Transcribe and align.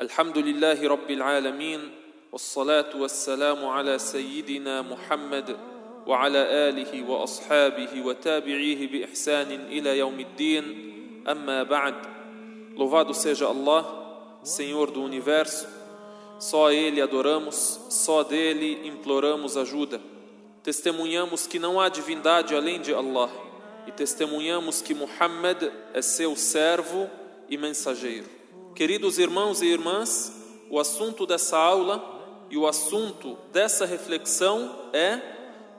الحمد 0.00 0.38
لله 0.38 0.88
رب 0.88 1.10
العالمين 1.10 1.80
والصلاة 2.32 2.96
والسلام 2.96 3.66
على 3.66 3.98
سيدنا 3.98 4.82
محمد 4.82 5.56
وعلى 6.06 6.38
آله 6.68 7.10
وأصحابه 7.10 8.02
وتابعيه 8.06 8.88
بإحسان 8.88 9.50
إلى 9.52 9.98
يوم 9.98 10.20
الدين 10.20 10.64
أما 11.28 11.62
بعد 11.62 11.94
Louvado 12.76 13.12
seja 13.12 13.46
Allah, 13.46 13.84
Senhor 14.42 14.90
do 14.90 15.02
Universo, 15.02 15.68
só 16.38 16.68
a 16.68 16.74
Ele 16.74 17.02
adoramos, 17.02 17.80
só 17.90 18.22
dele 18.22 18.88
imploramos 18.88 19.58
ajuda. 19.58 20.00
Testemunhamos 20.62 21.46
que 21.46 21.58
não 21.58 21.78
há 21.78 21.90
divindade 21.90 22.54
além 22.54 22.80
de 22.80 22.94
Allah 22.94 23.30
e 23.86 23.92
testemunhamos 23.92 24.80
que 24.80 24.94
Muhammad 24.94 25.70
é 25.92 26.00
seu 26.00 26.34
servo 26.36 27.10
e 27.50 27.58
mensageiro. 27.58 28.33
Queridos 28.75 29.17
irmãos 29.17 29.61
e 29.61 29.67
irmãs, 29.67 30.33
o 30.69 30.77
assunto 30.77 31.25
dessa 31.25 31.57
aula 31.57 32.03
e 32.49 32.57
o 32.57 32.67
assunto 32.67 33.37
dessa 33.53 33.85
reflexão 33.85 34.69
é 34.91 35.17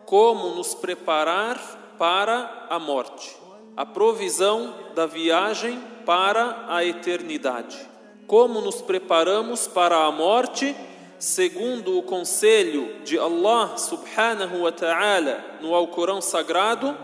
como 0.07 0.55
nos 0.55 0.75
preparar 0.75 1.59
para 1.99 2.69
a 2.71 2.79
morte, 2.79 3.37
a 3.77 3.85
provisão 3.85 4.75
da 4.95 5.05
viagem 5.05 5.79
para 6.07 6.65
a 6.71 6.87
eternidade. 6.87 7.77
Como 8.27 8.63
nos 8.63 8.81
preparamos 8.81 9.67
para 9.67 10.07
a 10.07 10.11
morte, 10.11 10.75
segundo 11.19 11.99
o 11.99 12.03
conselho 12.03 13.03
de 13.05 13.19
Allah 13.19 13.77
subhanahu 13.77 14.63
wa 14.63 14.73
ta'ala 14.73 15.45
no 15.61 15.75
Alcorão 15.75 16.23
sagrado 16.23 16.97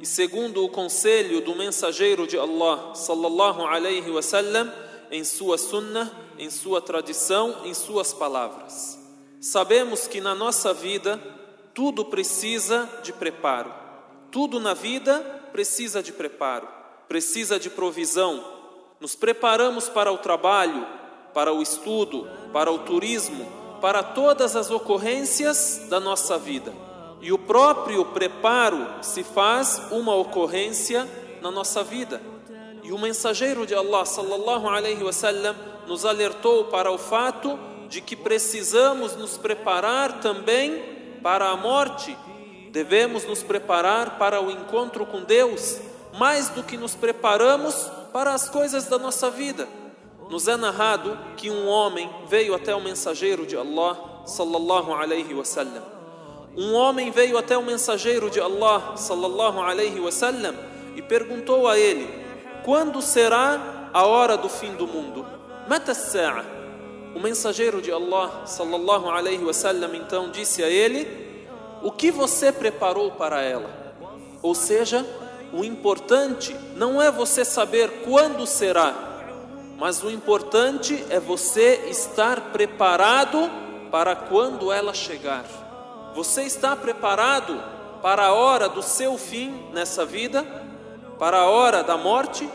e 0.00 0.06
segundo 0.06 0.64
o 0.64 0.68
conselho 0.68 1.40
do 1.40 1.56
mensageiro 1.56 2.24
de 2.24 2.38
Allah 2.38 2.94
sallallahu 2.94 3.66
alaihi 3.66 4.12
wasallam 4.12 4.72
em 5.10 5.24
sua 5.24 5.58
sunnah, 5.58 6.10
em 6.38 6.50
sua 6.50 6.80
tradição, 6.80 7.64
em 7.64 7.74
suas 7.74 8.12
palavras. 8.12 8.98
Sabemos 9.40 10.06
que 10.06 10.20
na 10.20 10.34
nossa 10.34 10.72
vida 10.72 11.20
tudo 11.74 12.04
precisa 12.04 12.88
de 13.02 13.12
preparo. 13.12 13.72
Tudo 14.30 14.60
na 14.60 14.74
vida 14.74 15.18
precisa 15.52 16.02
de 16.02 16.12
preparo, 16.12 16.68
precisa 17.08 17.58
de 17.58 17.68
provisão. 17.68 18.44
Nos 19.00 19.16
preparamos 19.16 19.88
para 19.88 20.12
o 20.12 20.18
trabalho, 20.18 20.86
para 21.34 21.52
o 21.52 21.62
estudo, 21.62 22.28
para 22.52 22.70
o 22.70 22.78
turismo, 22.80 23.50
para 23.80 24.02
todas 24.02 24.54
as 24.54 24.70
ocorrências 24.70 25.86
da 25.88 25.98
nossa 25.98 26.38
vida. 26.38 26.72
E 27.20 27.32
o 27.32 27.38
próprio 27.38 28.04
preparo 28.06 28.86
se 29.02 29.24
faz 29.24 29.80
uma 29.90 30.14
ocorrência 30.14 31.08
na 31.42 31.50
nossa 31.50 31.82
vida. 31.82 32.20
E 32.90 32.92
o 32.92 32.98
mensageiro 32.98 33.64
de 33.64 33.72
Allah 33.72 34.04
sallallahu 34.04 34.68
alaihi 34.68 35.04
wasallam 35.04 35.54
nos 35.86 36.04
alertou 36.04 36.64
para 36.64 36.90
o 36.90 36.98
fato 36.98 37.56
de 37.88 38.00
que 38.00 38.16
precisamos 38.16 39.14
nos 39.14 39.38
preparar 39.38 40.20
também 40.20 40.82
para 41.22 41.50
a 41.50 41.56
morte. 41.56 42.18
Devemos 42.72 43.24
nos 43.24 43.44
preparar 43.44 44.18
para 44.18 44.40
o 44.40 44.50
encontro 44.50 45.06
com 45.06 45.22
Deus, 45.22 45.78
mais 46.18 46.48
do 46.48 46.64
que 46.64 46.76
nos 46.76 46.96
preparamos 46.96 47.88
para 48.12 48.34
as 48.34 48.48
coisas 48.48 48.86
da 48.86 48.98
nossa 48.98 49.30
vida. 49.30 49.68
Nos 50.28 50.48
é 50.48 50.56
narrado 50.56 51.16
que 51.36 51.48
um 51.48 51.68
homem 51.68 52.10
veio 52.26 52.56
até 52.56 52.74
o 52.74 52.82
mensageiro 52.82 53.46
de 53.46 53.56
Allah 53.56 54.24
sallallahu 54.26 54.92
alaihi 54.92 55.32
wasallam. 55.32 55.84
Um 56.56 56.74
homem 56.74 57.12
veio 57.12 57.38
até 57.38 57.56
o 57.56 57.62
mensageiro 57.62 58.28
de 58.28 58.40
Allah 58.40 58.96
sallallahu 58.96 59.60
alaihi 59.60 60.00
wasallam 60.00 60.56
e 60.96 61.02
perguntou 61.02 61.68
a 61.68 61.78
ele: 61.78 62.19
quando 62.64 63.02
será 63.02 63.90
a 63.92 64.06
hora 64.06 64.36
do 64.36 64.48
fim 64.48 64.74
do 64.74 64.86
mundo? 64.86 65.26
Mata 65.68 65.94
sa'a. 65.94 66.44
O 67.14 67.20
mensageiro 67.20 67.82
de 67.82 67.90
Allah, 67.90 68.46
sallallahu 68.46 69.08
alaihi 69.10 69.44
wasallam, 69.44 69.94
então 69.94 70.30
disse 70.30 70.62
a 70.62 70.68
ele: 70.68 71.06
O 71.82 71.90
que 71.90 72.10
você 72.10 72.52
preparou 72.52 73.10
para 73.12 73.42
ela? 73.42 73.68
Ou 74.42 74.54
seja, 74.54 75.04
o 75.52 75.64
importante 75.64 76.56
não 76.76 77.02
é 77.02 77.10
você 77.10 77.44
saber 77.44 78.02
quando 78.04 78.46
será, 78.46 78.94
mas 79.76 80.02
o 80.02 80.10
importante 80.10 81.04
é 81.10 81.18
você 81.18 81.86
estar 81.88 82.52
preparado 82.52 83.50
para 83.90 84.14
quando 84.14 84.70
ela 84.70 84.94
chegar. 84.94 85.44
Você 86.14 86.42
está 86.42 86.76
preparado 86.76 87.60
para 88.00 88.26
a 88.26 88.32
hora 88.32 88.68
do 88.68 88.82
seu 88.82 89.18
fim 89.18 89.50
nessa 89.72 90.04
vida? 90.04 90.44
Para 91.20 91.36
a 91.36 91.50
hora 91.50 91.82
da 91.82 91.98
morte, 91.98 92.48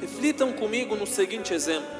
reflitam 0.00 0.50
comigo 0.54 0.96
no 0.96 1.06
seguinte 1.06 1.52
exemplo: 1.52 1.90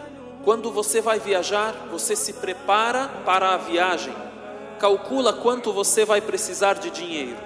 quando 0.42 0.72
você 0.72 1.02
vai 1.02 1.20
viajar, 1.20 1.74
você 1.90 2.16
se 2.16 2.32
prepara 2.32 3.08
para 3.26 3.50
a 3.50 3.58
viagem, 3.58 4.14
calcula 4.78 5.34
quanto 5.34 5.70
você 5.70 6.06
vai 6.06 6.22
precisar 6.22 6.76
de 6.76 6.88
dinheiro. 6.88 7.36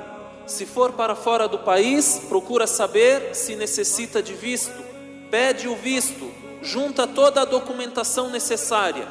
Se 0.47 0.65
for 0.65 0.93
para 0.93 1.17
fora 1.17 1.49
do 1.49 1.59
país, 1.59 2.23
procura 2.29 2.69
saber 2.69 3.35
se 3.35 3.57
necessita 3.57 4.23
de 4.23 4.33
visto, 4.33 4.81
pede 5.29 5.67
o 5.67 5.75
visto, 5.75 6.31
junta 6.63 7.05
toda 7.05 7.43
a 7.43 7.45
documentação 7.45 8.31
necessária, 8.31 9.09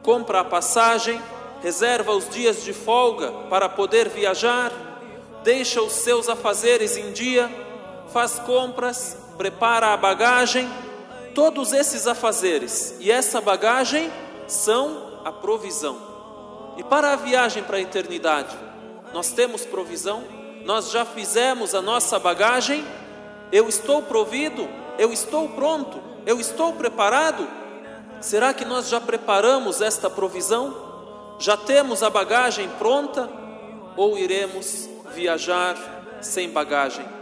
compra 0.00 0.40
a 0.40 0.44
passagem, 0.44 1.20
reserva 1.60 2.12
os 2.12 2.28
dias 2.28 2.62
de 2.62 2.72
folga 2.72 3.32
para 3.50 3.68
poder 3.68 4.08
viajar, 4.08 4.70
deixa 5.42 5.82
os 5.82 5.92
seus 5.92 6.28
afazeres 6.28 6.96
em 6.96 7.10
dia 7.10 7.50
faz 8.12 8.38
compras, 8.38 9.16
prepara 9.38 9.88
a 9.88 9.96
bagagem, 9.96 10.68
todos 11.34 11.72
esses 11.72 12.06
afazeres 12.06 12.94
e 13.00 13.10
essa 13.10 13.40
bagagem 13.40 14.12
são 14.46 15.20
a 15.24 15.32
provisão. 15.32 15.96
E 16.76 16.84
para 16.84 17.12
a 17.12 17.16
viagem 17.16 17.62
para 17.62 17.78
a 17.78 17.80
eternidade, 17.80 18.54
nós 19.12 19.30
temos 19.30 19.64
provisão, 19.64 20.22
nós 20.64 20.90
já 20.90 21.04
fizemos 21.04 21.74
a 21.74 21.82
nossa 21.82 22.18
bagagem, 22.18 22.84
eu 23.50 23.68
estou 23.68 24.02
provido, 24.02 24.68
eu 24.98 25.12
estou 25.12 25.48
pronto, 25.48 26.00
eu 26.26 26.38
estou 26.38 26.72
preparado. 26.72 27.46
Será 28.20 28.54
que 28.54 28.64
nós 28.64 28.88
já 28.88 29.00
preparamos 29.00 29.80
esta 29.80 30.08
provisão? 30.08 31.36
Já 31.38 31.56
temos 31.56 32.02
a 32.02 32.10
bagagem 32.10 32.68
pronta 32.78 33.28
ou 33.96 34.16
iremos 34.16 34.88
viajar 35.12 35.76
sem 36.20 36.48
bagagem? 36.48 37.21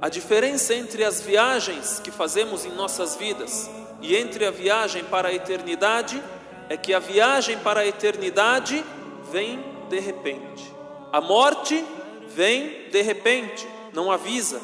A 0.00 0.08
diferença 0.08 0.74
entre 0.74 1.04
as 1.04 1.20
viagens 1.20 2.00
que 2.02 2.10
fazemos 2.10 2.64
em 2.64 2.70
nossas 2.70 3.16
vidas 3.16 3.70
e 4.00 4.16
entre 4.16 4.46
a 4.46 4.50
viagem 4.50 5.04
para 5.04 5.28
a 5.28 5.34
eternidade 5.34 6.22
é 6.70 6.76
que 6.76 6.94
a 6.94 6.98
viagem 6.98 7.58
para 7.58 7.80
a 7.80 7.86
eternidade 7.86 8.82
vem 9.30 9.62
de 9.90 10.00
repente. 10.00 10.72
A 11.12 11.20
morte 11.20 11.84
vem 12.28 12.88
de 12.90 13.02
repente, 13.02 13.68
não 13.92 14.10
avisa. 14.10 14.62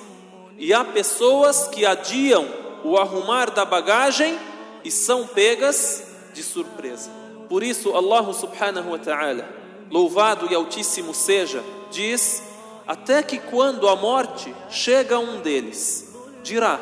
E 0.56 0.72
há 0.72 0.82
pessoas 0.82 1.68
que 1.68 1.84
adiam 1.84 2.48
o 2.82 2.96
arrumar 2.96 3.50
da 3.50 3.66
bagagem 3.66 4.38
e 4.82 4.90
são 4.90 5.26
pegas 5.26 6.04
de 6.32 6.42
surpresa. 6.42 7.10
Por 7.46 7.62
isso, 7.62 7.94
Allah 7.94 8.32
subhanahu 8.32 8.92
wa 8.92 8.98
ta'ala, 8.98 9.46
louvado 9.90 10.48
e 10.50 10.54
altíssimo 10.54 11.12
seja, 11.12 11.62
diz 11.90 12.42
até 12.86 13.22
que 13.22 13.38
quando 13.38 13.88
a 13.88 13.96
morte 13.96 14.54
chega 14.70 15.16
a 15.16 15.18
um 15.18 15.40
deles, 15.40 16.14
dirá: 16.42 16.78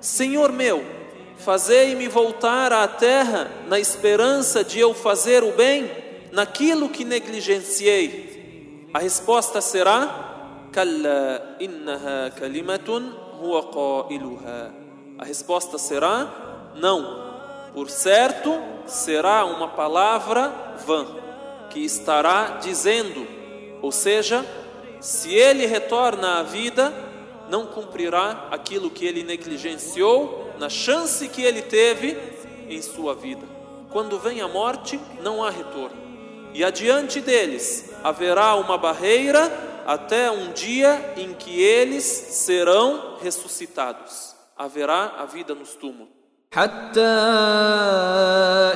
Senhor 0.00 0.52
meu, 0.52 0.84
fazei-me 1.36 2.08
voltar 2.08 2.72
à 2.72 2.86
terra 2.86 3.50
na 3.66 3.78
esperança 3.78 4.62
de 4.62 4.78
eu 4.78 4.92
fazer 4.92 5.42
o 5.42 5.52
bem 5.52 5.90
naquilo 6.32 6.88
que 6.88 7.04
negligenciei. 7.04 8.88
A 8.92 8.98
resposta 8.98 9.60
será: 9.60 10.68
Kalla 10.72 11.56
innaha 11.58 12.30
kalimatun 12.38 13.12
huwa 13.40 13.62
qailuha. 14.08 14.74
A 15.18 15.24
resposta 15.24 15.78
será: 15.78 16.72
Não. 16.76 17.30
Por 17.72 17.88
certo, 17.88 18.52
será 18.86 19.44
uma 19.44 19.68
palavra 19.68 20.52
vã 20.84 21.06
que 21.70 21.78
estará 21.84 22.58
dizendo, 22.60 23.26
ou 23.80 23.92
seja, 23.92 24.44
se 24.99 25.33
ele 25.33 25.65
retorna 25.65 26.39
à 26.39 26.43
vida, 26.43 26.93
não 27.49 27.67
cumprirá 27.67 28.47
aquilo 28.51 28.89
que 28.89 29.05
ele 29.05 29.23
negligenciou 29.23 30.53
na 30.57 30.69
chance 30.69 31.27
que 31.29 31.41
ele 31.41 31.61
teve 31.61 32.17
em 32.69 32.81
sua 32.81 33.13
vida. 33.13 33.45
Quando 33.91 34.19
vem 34.19 34.41
a 34.41 34.47
morte, 34.47 34.99
não 35.21 35.43
há 35.43 35.49
retorno. 35.49 36.03
E 36.53 36.63
adiante 36.63 37.21
deles 37.21 37.91
haverá 38.03 38.55
uma 38.55 38.77
barreira 38.77 39.51
até 39.85 40.31
um 40.31 40.51
dia 40.51 41.13
em 41.17 41.33
que 41.33 41.61
eles 41.61 42.03
serão 42.03 43.17
ressuscitados. 43.21 44.35
Haverá 44.57 45.15
a 45.19 45.25
vida 45.25 45.53
nos 45.53 45.75
túmulos. 45.75 46.15
حتى 46.55 47.01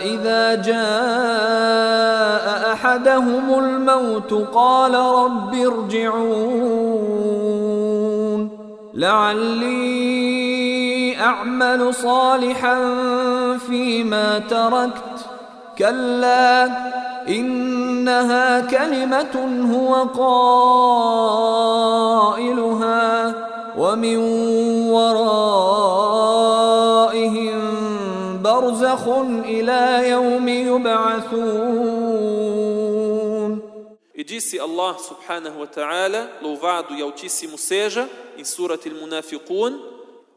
إذا 0.04 0.56
جاء 0.56 2.23
أحدهم 2.95 3.59
الموت 3.59 4.33
قال 4.55 4.95
رب 4.95 5.55
ارجعون 5.55 6.25
لعلي 8.95 10.35
أعمل 11.21 11.95
صالحا 11.95 12.77
فيما 13.59 14.39
تركت 14.39 15.27
كلا 15.79 16.71
إنها 17.29 18.61
كلمة 18.61 19.67
هو 19.75 19.95
قائلها 22.25 23.35
ومن 23.79 24.17
ورائهم 24.91 26.05
برزخ 28.43 29.09
إلى 29.45 30.11
يوم 30.11 30.49
يبعثون 30.49 32.25
E 34.25 34.27
disse 34.27 34.59
Allah 34.59 34.97
subhanahu 34.99 35.61
wa 35.61 35.67
ta'ala, 35.67 36.39
louvado 36.41 36.95
e 36.95 37.03
altíssimo 37.03 37.59
seja, 37.59 38.09
em 38.39 38.43
Surat 38.43 38.87
al-Munafiqun, 38.87 39.79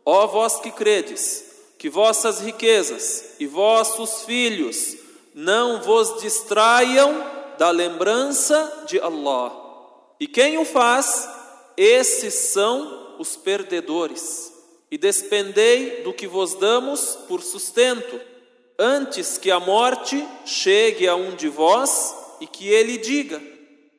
ó 0.06 0.28
vós 0.28 0.60
que 0.60 0.72
credes, 0.72 1.46
que 1.78 1.90
vossas 1.90 2.42
riquezas 2.42 3.36
e 3.40 3.48
vossos 3.48 4.24
filhos 4.24 4.98
não 5.34 5.82
vos 5.82 6.22
distraiam 6.22 7.16
da 7.58 7.72
lembrança 7.72 8.84
de 8.86 9.00
Allah. 9.00 9.54
E 10.20 10.28
quem 10.28 10.58
o 10.58 10.66
faz, 10.66 11.26
esses 11.78 12.34
são 12.34 13.16
os 13.18 13.38
perdedores. 13.38 14.52
E 14.92 14.98
despendei 14.98 16.04
do 16.04 16.12
que 16.12 16.28
vos 16.28 16.56
damos 16.56 17.18
por 17.26 17.42
sustento, 17.42 18.20
antes 18.78 19.38
que 19.38 19.50
a 19.50 19.62
morte 19.62 20.22
chegue 20.44 21.08
a 21.08 21.16
um 21.16 21.38
de 21.38 21.48
vós 21.48 22.14
e 22.42 22.48
que 22.48 22.68
ele 22.68 22.98
diga: 22.98 23.56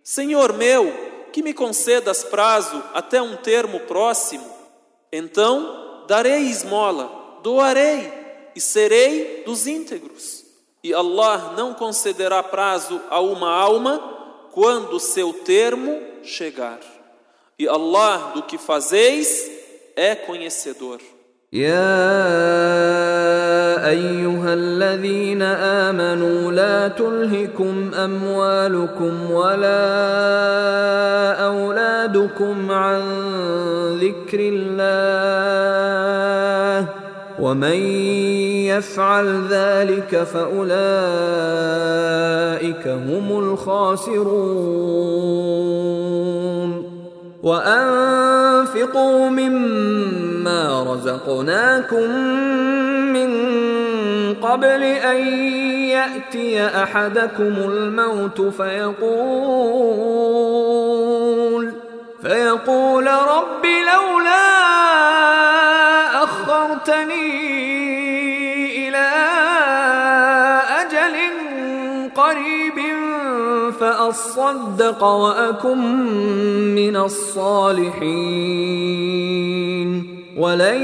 Senhor 0.09 0.55
meu, 0.55 0.91
que 1.35 1.43
me 1.43 1.53
concedas 1.53 2.25
prazo 2.25 2.83
até 2.95 3.21
um 3.21 3.37
termo 3.37 3.81
próximo. 3.81 4.51
Então 5.13 6.07
darei 6.09 6.45
esmola, 6.45 7.41
doarei 7.43 8.11
e 8.57 8.61
serei 8.61 9.43
dos 9.45 9.67
íntegros. 9.67 10.47
E 10.83 10.95
Allah 10.95 11.53
não 11.59 11.75
concederá 11.75 12.43
prazo 12.43 12.99
a 13.11 13.21
uma 13.21 13.51
alma 13.55 13.99
quando 14.53 14.99
seu 14.99 15.31
termo 15.31 16.01
chegar. 16.23 16.81
E 17.59 17.69
Allah 17.69 18.33
do 18.33 18.45
que 18.45 18.57
fazeis 18.57 19.51
é 19.95 20.15
conhecedor. 20.15 21.03
يا 23.79 23.89
أيها 23.89 24.55
الذين 24.55 25.43
آمنوا 25.43 26.53
لا 26.53 26.89
تلهكم 26.89 27.91
أموالكم 27.95 29.31
ولا 29.31 29.85
أولادكم 31.45 32.71
عن 32.71 33.01
ذكر 34.01 34.39
الله 34.41 34.99
ومن 37.39 37.77
يفعل 38.67 39.47
ذلك 39.51 40.23
فأولئك 40.23 40.79
هم 42.89 43.39
الخاسرون 43.39 44.89
وأنفقوا 47.49 49.29
مما 49.29 50.83
رزقناكم 50.83 52.11
من 53.13 53.31
قبل 54.35 54.83
أن 54.83 55.17
يأتي 55.89 56.67
أحدكم 56.67 57.55
الموت 57.73 58.41
فيقول 58.41 60.08
فاصدق 74.39 75.03
واكن 75.03 75.79
من 76.75 76.97
الصالحين 76.97 78.09
ولن 80.37 80.83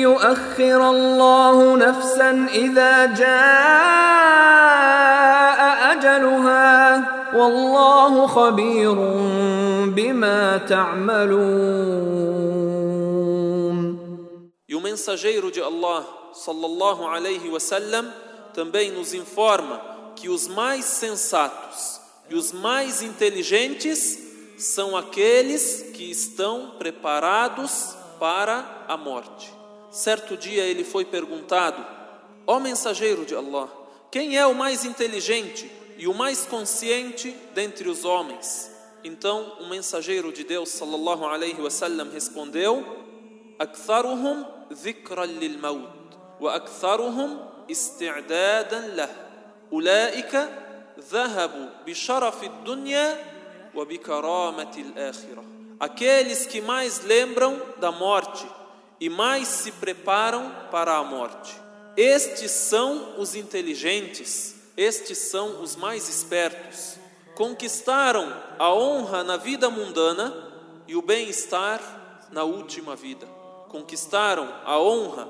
يؤخر 0.00 0.90
الله 0.90 1.76
نفسا 1.76 2.46
اذا 2.54 3.06
جاء 3.06 3.28
اجلها 5.92 7.04
والله 7.36 8.26
خبير 8.26 8.94
بما 9.84 10.56
تعملون 10.56 11.98
E 14.70 14.74
o 14.74 14.80
mensageiro 14.82 15.50
de 15.50 15.62
Allah, 15.62 16.04
sallallahu 16.34 17.06
alaihi 17.06 17.48
wasallam, 17.48 18.04
também 18.52 18.92
nos 18.92 19.14
informa 19.14 19.80
que 20.14 20.28
os 20.28 20.46
mais 20.46 20.84
sensatos 20.84 21.97
E 22.30 22.34
os 22.34 22.52
mais 22.52 23.02
inteligentes 23.02 24.18
são 24.58 24.96
aqueles 24.96 25.90
que 25.94 26.10
estão 26.10 26.72
preparados 26.78 27.96
para 28.18 28.84
a 28.88 28.96
morte. 28.96 29.52
Certo 29.90 30.36
dia 30.36 30.64
ele 30.64 30.84
foi 30.84 31.04
perguntado: 31.04 31.84
Ó 32.46 32.56
oh 32.56 32.60
mensageiro 32.60 33.24
de 33.24 33.34
Allah, 33.34 33.70
quem 34.10 34.36
é 34.36 34.46
o 34.46 34.54
mais 34.54 34.84
inteligente 34.84 35.70
e 35.96 36.06
o 36.06 36.14
mais 36.14 36.44
consciente 36.44 37.34
dentre 37.54 37.88
os 37.88 38.04
homens? 38.04 38.70
Então 39.02 39.56
o 39.60 39.68
mensageiro 39.68 40.32
de 40.32 40.44
Deus 40.44 40.70
sallallahu 40.70 41.24
alaihi 41.24 41.60
wasallam 41.60 42.10
respondeu: 42.10 42.84
Aktharuhum 43.58 44.44
dhikran 44.70 45.26
lil 45.26 45.58
maut 45.58 45.88
wa 46.40 46.54
aktharuhum 46.54 47.38
isti'dadan 47.68 48.96
lah. 48.96 49.10
Ulaika 49.70 50.67
ذهبوا 50.99 51.69
بشرف 51.85 52.43
الدنيا 52.43 53.17
وبكرامة 53.75 54.77
الآخرة 54.77 55.43
Aqueles 55.79 56.45
que 56.45 56.61
mais 56.61 57.01
lembram 57.01 57.61
da 57.77 57.91
morte 57.91 58.47
e 59.01 59.09
mais 59.09 59.49
se 59.49 59.69
preparam 59.69 60.49
para 60.71 60.95
a 60.95 61.03
morte. 61.03 61.53
Estes 61.97 62.51
são 62.51 63.19
os 63.19 63.35
inteligentes, 63.35 64.55
estes 64.77 65.17
são 65.17 65.61
os 65.61 65.75
mais 65.75 66.07
espertos. 66.07 66.97
Conquistaram 67.35 68.31
a 68.57 68.73
honra 68.73 69.25
na 69.25 69.35
vida 69.35 69.69
mundana 69.69 70.33
e 70.87 70.95
o 70.95 71.01
bem-estar 71.01 71.81
na 72.31 72.43
última 72.43 72.95
vida. 72.95 73.25
Conquistaram 73.67 74.47
a 74.63 74.79
honra 74.79 75.27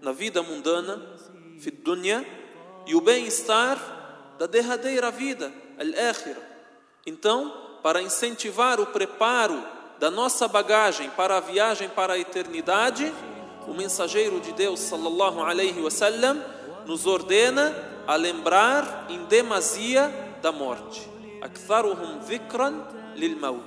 na 0.00 0.12
vida 0.12 0.40
mundana, 0.40 1.02
fid 1.58 1.82
dunya, 1.82 2.24
e 2.86 2.94
o 2.94 3.00
bem-estar 3.00 3.99
da 4.40 4.46
derradeira 4.46 5.10
vida, 5.10 5.52
al-akhirah. 5.78 6.42
Então, 7.06 7.52
para 7.82 8.02
incentivar 8.02 8.80
o 8.80 8.86
preparo 8.86 9.62
da 9.98 10.10
nossa 10.10 10.46
bagagem 10.48 11.08
para 11.10 11.36
a 11.36 11.40
viagem 11.40 11.88
para 11.88 12.14
a 12.14 12.18
eternidade, 12.18 13.12
o 13.66 13.74
mensageiro 13.74 14.40
de 14.40 14.52
Deus, 14.52 14.80
sallallahu 14.80 15.40
alaihi 15.40 15.80
wasallam, 15.80 16.42
nos 16.84 17.06
ordena 17.06 17.74
a 18.06 18.14
lembrar 18.16 19.06
em 19.08 19.24
demasia 19.24 20.12
da 20.42 20.52
morte. 20.52 21.16
أكثرهم 21.42 22.18
ذكرا 22.28 22.86
للموت 23.16 23.62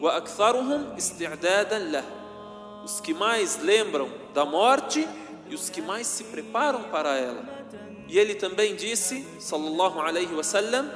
وأكثرهم 0.00 0.94
استعدادا 0.98 1.78
له 1.78 2.04
os 2.84 3.00
que 3.00 3.14
mais 3.14 3.62
lembram 3.62 4.10
da 4.34 4.44
morte 4.44 5.08
e 5.48 5.54
os 5.54 5.70
que 5.70 5.80
mais 5.80 6.06
se 6.06 6.24
preparam 6.24 6.82
para 6.84 7.16
ela. 7.16 7.57
E 8.09 8.17
ele 8.17 8.33
também 8.33 8.75
disse, 8.75 9.23
sallallahu 9.39 9.99
alaihi 10.01 10.33
wasallam, 10.33 10.89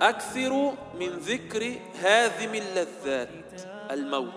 "Akthiru 0.00 0.76
min 0.94 1.18
dhikri 1.18 1.80
hadhimi 2.02 2.60
al-ladhat 2.60 3.68
al-maut." 3.90 4.34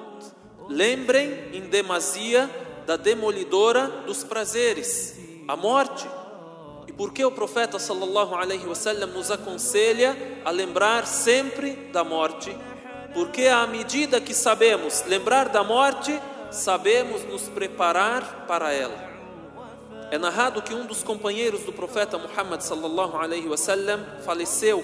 Lembrem 0.70 1.32
em 1.54 1.62
demasia 1.62 2.50
da 2.86 2.98
demolidora 2.98 3.88
dos 4.06 4.26
prazeres, 4.26 5.16
a 5.48 5.56
morte. 5.56 6.06
E 6.88 6.92
por 6.92 7.14
que 7.14 7.24
o 7.24 7.32
profeta 7.32 7.80
sallallahu 7.80 8.36
alaihi 8.36 8.66
wasallam 8.66 9.12
nos 9.12 9.32
aconselha 9.32 10.16
a 10.44 10.52
lembrar 10.52 11.08
sempre 11.08 11.90
da 11.94 12.04
morte? 12.04 12.54
Porque 13.14 13.48
à 13.48 13.66
medida 13.66 14.20
que 14.20 14.34
sabemos 14.34 15.06
lembrar 15.08 15.48
da 15.48 15.64
morte, 15.64 16.20
sabemos 16.52 17.24
nos 17.24 17.44
preparar 17.44 18.46
para 18.48 18.74
ela. 18.74 19.07
É 20.10 20.18
narrado 20.18 20.62
que 20.62 20.74
um 20.74 20.86
dos 20.86 21.04
companheiros 21.04 21.64
do 21.64 21.74
profeta 21.74 22.18
Muhammad 22.18 22.62
sallallahu 22.62 23.18
alaihi 23.18 23.48
wasallam 23.48 24.06
faleceu. 24.24 24.84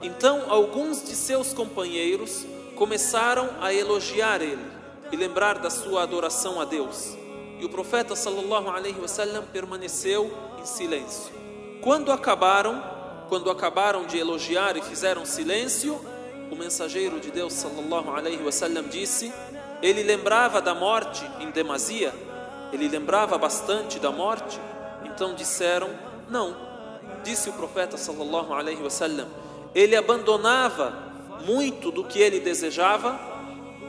Então 0.00 0.44
alguns 0.48 1.02
de 1.02 1.14
seus 1.14 1.52
companheiros 1.52 2.46
começaram 2.74 3.50
a 3.60 3.74
elogiar 3.74 4.40
ele 4.40 4.64
e 5.12 5.16
lembrar 5.16 5.58
da 5.58 5.68
sua 5.68 6.02
adoração 6.02 6.60
a 6.60 6.64
Deus. 6.64 7.16
E 7.58 7.64
o 7.64 7.68
profeta 7.68 8.14
sallallahu 8.14 8.70
alaihi 8.70 8.98
wasallam 8.98 9.44
permaneceu 9.52 10.32
em 10.60 10.64
silêncio. 10.64 11.32
Quando 11.82 12.12
acabaram, 12.12 12.82
quando 13.28 13.50
acabaram 13.50 14.06
de 14.06 14.16
elogiar 14.16 14.76
e 14.76 14.82
fizeram 14.82 15.26
silêncio, 15.26 16.00
o 16.50 16.56
mensageiro 16.56 17.20
de 17.20 17.30
Deus 17.30 17.52
sallallahu 17.52 18.10
alaihi 18.10 18.42
wasallam 18.42 18.84
disse: 18.84 19.32
ele 19.82 20.02
lembrava 20.02 20.60
da 20.60 20.74
morte 20.74 21.28
em 21.40 21.50
demasia? 21.50 22.14
Ele 22.71 22.87
lembrava 22.87 23.37
bastante 23.37 23.99
da 23.99 24.11
morte? 24.11 24.59
Então 25.05 25.33
disseram: 25.35 25.89
Não. 26.29 26.55
disse 27.23 27.49
o 27.49 27.53
profeta 27.53 27.97
sallallahu 27.97 28.53
alaihi 28.53 28.81
wasallam, 28.81 29.27
ele 29.73 29.95
abandonava 29.95 30.93
muito 31.45 31.91
do 31.91 32.03
que 32.03 32.19
ele 32.19 32.39
desejava, 32.39 33.19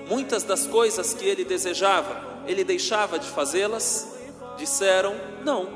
muitas 0.08 0.42
das 0.42 0.66
coisas 0.66 1.14
que 1.14 1.24
ele 1.24 1.44
desejava, 1.44 2.42
ele 2.46 2.64
deixava 2.64 3.18
de 3.18 3.26
fazê-las. 3.26 4.12
Disseram: 4.56 5.14
"Não". 5.44 5.68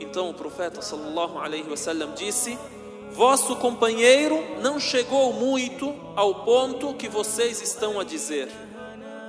Então 0.00 0.28
o 0.30 0.34
profeta 0.34 0.82
sallallahu 0.82 1.38
alaihi 1.38 1.68
wasallam 1.68 2.12
disse: 2.14 2.58
Vosso 3.12 3.56
companheiro 3.56 4.42
não 4.60 4.80
chegou 4.80 5.32
muito 5.32 5.94
ao 6.16 6.44
ponto 6.44 6.94
que 6.94 7.08
vocês 7.08 7.62
estão 7.62 8.00
a 8.00 8.04
dizer. 8.04 8.48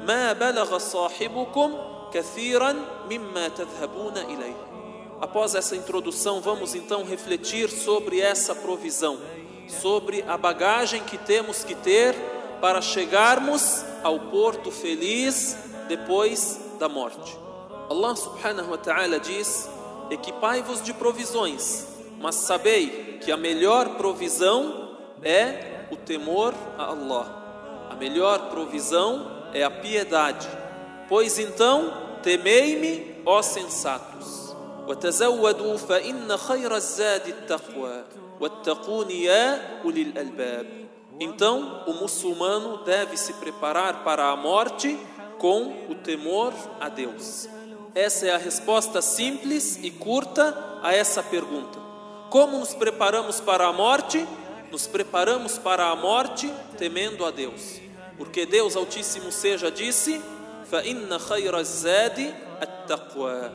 ما 0.08 0.34
بلغ 0.34 0.78
صاحبكم 0.78 1.74
كثيرا 2.14 2.76
مما 3.10 3.48
تذهبون 3.48 4.18
إليه. 4.18 4.74
Após 5.22 5.56
essa 5.56 5.76
introdução, 5.76 6.42
vamos 6.42 6.76
então 6.76 7.06
refletir 7.06 7.70
sobre 7.70 8.20
essa 8.20 8.54
provisão, 8.54 9.18
sobre 9.70 10.22
a 10.28 10.38
bagagem 10.38 11.02
que 11.04 11.18
temos 11.18 11.64
que 11.64 11.76
ter 11.76 12.14
para 12.60 12.82
chegarmos 12.82 13.86
ao 14.04 14.20
porto 14.20 14.70
feliz 14.70 15.58
depois 15.88 16.60
da 16.78 16.90
morte. 16.90 17.38
Allah 17.90 18.16
subhanahu 18.16 18.72
wa 18.72 18.78
ta'ala 18.78 19.20
diz: 19.20 19.70
Equipai-vos 20.10 20.82
de 20.84 20.94
provisões, 20.94 21.88
mas 22.20 22.36
sabei 22.36 23.20
que 23.24 23.32
a 23.32 23.38
melhor 23.38 23.96
provisão 23.96 24.98
é 25.22 25.86
o 25.90 25.96
temor 25.96 26.54
a 26.78 26.86
Allah. 26.86 27.88
A 27.90 27.96
melhor 27.96 28.50
provisão 28.50 29.50
é 29.54 29.64
a 29.64 29.72
piedade. 29.72 30.48
Pois 31.08 31.40
então, 31.40 32.20
temei-me, 32.22 33.16
ó 33.26 33.42
sensatos. 33.42 34.44
وتزودوا 34.88 35.78
فإن 35.78 36.38
خير 36.38 36.76
الزاد 36.76 37.28
التقوى 37.28 38.04
واتقون 38.42 39.12
يا 39.12 39.82
أولي 39.84 40.02
الألباب 40.02 40.84
Então, 41.20 41.84
o 41.86 41.94
muçulmano 41.94 42.84
deve 42.84 43.16
se 43.18 43.34
preparar 43.34 44.04
para 44.04 44.30
a 44.30 44.36
morte 44.36 44.98
com 45.38 45.86
o 45.88 45.94
temor 45.94 46.52
a 46.82 46.90
Deus. 46.90 47.48
Essa 47.94 48.26
é 48.26 48.32
a 48.32 48.38
resposta 48.38 49.00
simples 49.00 49.80
e 49.84 49.92
curta 49.92 50.80
a 50.82 50.92
essa 50.92 51.22
pergunta. 51.22 51.80
Como 52.32 52.58
nos 52.58 52.74
preparamos 52.74 53.40
para 53.40 53.68
a 53.68 53.72
morte? 53.72 54.28
Nos 54.72 54.88
preparamos 54.88 55.60
para 55.60 55.90
a 55.90 55.96
morte 55.96 56.52
temendo 56.80 57.24
a 57.24 57.30
Deus. 57.30 57.80
Porque 58.18 58.44
Deus 58.48 58.76
Altíssimo 58.76 59.32
seja 59.32 59.70
disse: 59.70 60.20
فَإِنَّ 60.72 61.20
خَيْرَ 61.20 61.60
الزَّادِ 61.60 62.34
التَّقْوَى 62.62 63.52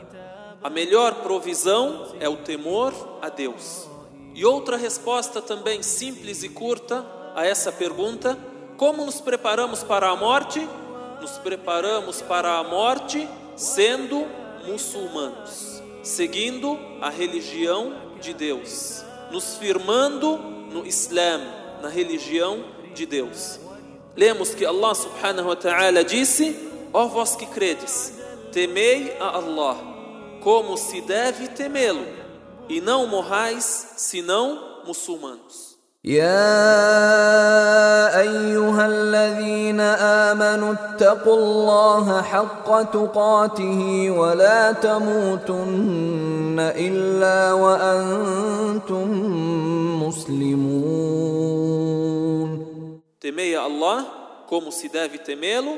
A 0.61 0.69
melhor 0.69 1.15
provisão 1.15 2.15
é 2.19 2.27
o 2.27 2.37
temor 2.37 2.93
a 3.21 3.29
Deus. 3.29 3.87
E 4.35 4.45
outra 4.45 4.77
resposta 4.77 5.41
também 5.41 5.81
simples 5.81 6.43
e 6.43 6.49
curta 6.49 7.05
a 7.35 7.45
essa 7.45 7.71
pergunta: 7.71 8.37
como 8.77 9.05
nos 9.05 9.19
preparamos 9.21 9.83
para 9.83 10.09
a 10.09 10.15
morte? 10.15 10.65
Nos 11.21 11.31
preparamos 11.37 12.21
para 12.21 12.57
a 12.57 12.63
morte 12.63 13.27
sendo 13.55 14.25
muçulmanos, 14.65 15.83
seguindo 16.01 16.79
a 17.01 17.09
religião 17.09 17.93
de 18.21 18.33
Deus, 18.33 19.03
nos 19.31 19.55
firmando 19.57 20.37
no 20.37 20.85
Islã, 20.85 21.41
na 21.81 21.89
religião 21.89 22.63
de 22.93 23.05
Deus. 23.05 23.59
Lemos 24.15 24.53
que 24.53 24.65
Allah 24.65 24.95
subhanahu 24.95 25.49
wa 25.49 25.55
ta'ala 25.55 26.03
disse: 26.03 26.62
Ó 26.93 27.07
vós 27.07 27.35
que 27.35 27.45
credes, 27.45 28.13
temei 28.51 29.15
a 29.19 29.29
Allah, 29.37 29.77
como 30.41 30.77
se 30.77 31.01
deve 31.01 31.47
temê-lo, 31.49 32.05
e 32.67 32.81
não 32.81 33.07
morrais 33.07 33.93
senão 33.97 34.83
muçulmanos. 34.85 35.69
يا 36.03 36.29
ايها 38.19 38.85
الذين 38.87 39.79
امنوا 40.31 40.73
اتقوا 40.73 41.37
الله 41.37 42.21
حق 42.21 42.83
تقاته 42.91 44.11
ولا 44.11 44.71
تموتن 44.71 46.55
الا 46.59 47.53
وانتم 47.53 49.07
مسلمون 50.07 51.49
Temei 53.19 53.53
a 53.53 53.63
Allah 53.63 53.99
como 54.47 54.71
se 54.71 54.87
deve 54.87 55.17
temê-lo 55.17 55.77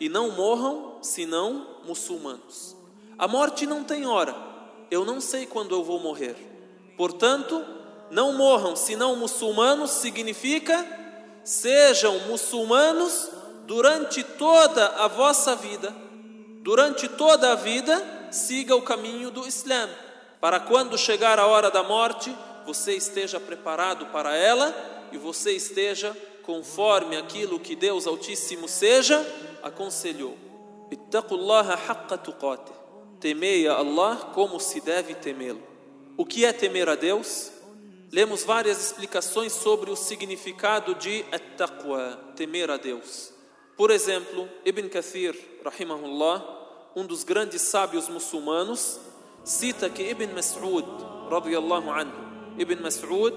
e 0.00 0.08
não 0.08 0.30
morram 0.30 0.98
senão 1.02 1.66
muçulmanos. 1.84 2.76
A 3.18 3.26
morte 3.26 3.66
não 3.66 3.82
tem 3.82 4.06
hora. 4.06 4.34
Eu 4.90 5.04
não 5.04 5.20
sei 5.20 5.44
quando 5.44 5.74
eu 5.74 5.82
vou 5.82 5.98
morrer. 5.98 6.36
Portanto, 6.96 7.64
não 8.10 8.32
morram 8.32 8.74
senão 8.76 9.16
muçulmanos 9.16 9.90
significa 9.90 10.86
sejam 11.44 12.18
muçulmanos 12.20 13.30
durante 13.66 14.22
toda 14.22 14.86
a 14.96 15.08
vossa 15.08 15.56
vida. 15.56 15.94
Durante 16.62 17.08
toda 17.08 17.52
a 17.52 17.54
vida, 17.54 18.28
siga 18.30 18.76
o 18.76 18.82
caminho 18.82 19.30
do 19.30 19.46
Islã, 19.46 19.88
para 20.40 20.60
quando 20.60 20.98
chegar 20.98 21.38
a 21.38 21.46
hora 21.46 21.70
da 21.70 21.82
morte, 21.82 22.34
você 22.66 22.94
esteja 22.94 23.40
preparado 23.40 24.06
para 24.06 24.36
ela 24.36 24.74
e 25.10 25.16
você 25.16 25.52
esteja 25.52 26.14
conforme 26.48 27.14
aquilo 27.14 27.60
que 27.60 27.76
Deus 27.76 28.06
Altíssimo 28.06 28.66
seja 28.66 29.22
aconselhou. 29.62 30.34
Temei 33.20 33.68
a 33.68 33.74
Allah 33.74 34.16
como 34.32 34.58
se 34.58 34.80
deve 34.80 35.14
temê-lo. 35.14 35.60
O 36.16 36.24
que 36.24 36.46
é 36.46 36.52
temer 36.54 36.88
a 36.88 36.94
Deus? 36.94 37.52
Lemos 38.10 38.44
várias 38.44 38.80
explicações 38.80 39.52
sobre 39.52 39.90
o 39.90 39.96
significado 39.96 40.94
de 40.94 41.22
at-taqwa, 41.30 42.18
temer 42.34 42.70
a 42.70 42.78
Deus. 42.78 43.30
Por 43.76 43.90
exemplo, 43.90 44.48
Ibn 44.64 44.88
Kathir, 44.88 45.36
rahimahullah, 45.62 46.90
um 46.96 47.04
dos 47.04 47.24
grandes 47.24 47.60
sábios 47.60 48.08
muçulmanos, 48.08 48.98
cita 49.44 49.90
que 49.90 50.02
Ibn 50.02 50.32
Mas'ud, 50.32 50.86
radiyallahu 51.30 51.90
anhu, 51.90 52.56
Ibn 52.56 52.82
Mas'ud, 52.82 53.34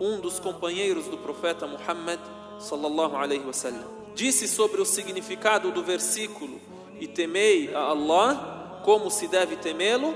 um 0.00 0.18
dos 0.20 0.40
companheiros 0.40 1.04
do 1.06 1.18
profeta 1.18 1.66
Muhammad, 1.66 2.20
sallallahu 2.58 3.16
alaihi 3.16 3.44
wasallam, 3.44 3.84
disse 4.14 4.48
sobre 4.48 4.80
o 4.80 4.84
significado 4.86 5.70
do 5.70 5.82
versículo 5.82 6.60
e 6.98 7.06
temei 7.06 7.74
a 7.74 7.80
Allah 7.80 8.80
como 8.84 9.10
se 9.10 9.26
deve 9.26 9.56
temê-lo, 9.56 10.14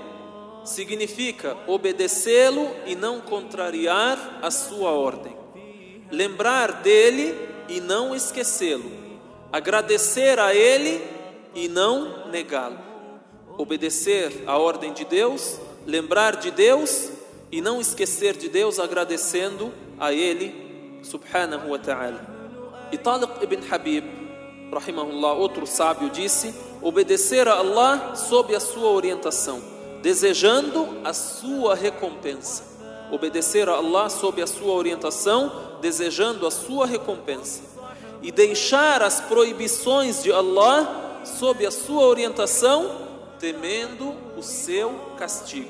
significa 0.65 1.57
obedecê-lo 1.67 2.71
e 2.87 2.95
não 2.95 3.21
contrariar 3.21 4.39
a 4.43 4.51
sua 4.51 4.91
ordem, 4.91 5.37
lembrar 6.11 6.83
dele 6.83 7.35
e 7.69 7.81
não 7.81 8.15
esquecê-lo, 8.15 8.91
agradecer 9.53 10.39
a 10.39 10.55
ele 10.55 11.03
e 11.55 11.69
não 11.69 12.29
negá-lo, 12.29 12.79
obedecer 13.59 14.45
a 14.47 14.57
ordem 14.57 14.93
de 14.93 15.05
Deus, 15.05 15.59
lembrar 15.87 16.37
de 16.37 16.51
Deus 16.51 17.11
e 17.51 17.61
não 17.61 17.81
esquecer 17.81 18.37
de 18.37 18.49
Deus, 18.49 18.79
agradecendo 18.79 19.73
a 19.99 20.13
ele 20.13 20.70
subhanahu 21.02 21.71
wa 21.71 21.78
ta'ala. 21.78 22.21
E 22.92 22.99
Taliq 22.99 23.30
ibn 23.42 23.61
Habib, 23.71 24.04
rahimahullah, 24.73 25.35
outro 25.35 25.66
sábio, 25.66 26.11
disse: 26.11 26.54
obedecer 26.83 27.49
a 27.49 27.54
Allah 27.54 28.14
sob 28.14 28.54
a 28.54 28.61
sua 28.61 28.90
orientação 28.90 29.80
desejando 30.02 31.00
a 31.04 31.12
sua 31.12 31.75
recompensa. 31.75 32.64
Obedecer 33.11 33.69
a 33.69 33.75
Allah 33.75 34.09
sob 34.09 34.40
a 34.40 34.47
sua 34.47 34.73
orientação, 34.73 35.78
desejando 35.80 36.47
a 36.47 36.50
sua 36.50 36.87
recompensa. 36.87 37.62
E 38.23 38.30
deixar 38.30 39.02
as 39.02 39.21
proibições 39.21 40.23
de 40.23 40.33
Allah 40.33 41.21
sob 41.25 41.64
a 41.66 41.71
sua 41.71 42.04
orientação, 42.04 43.09
temendo 43.38 44.14
o 44.37 44.42
seu 44.42 44.95
castigo. 45.16 45.69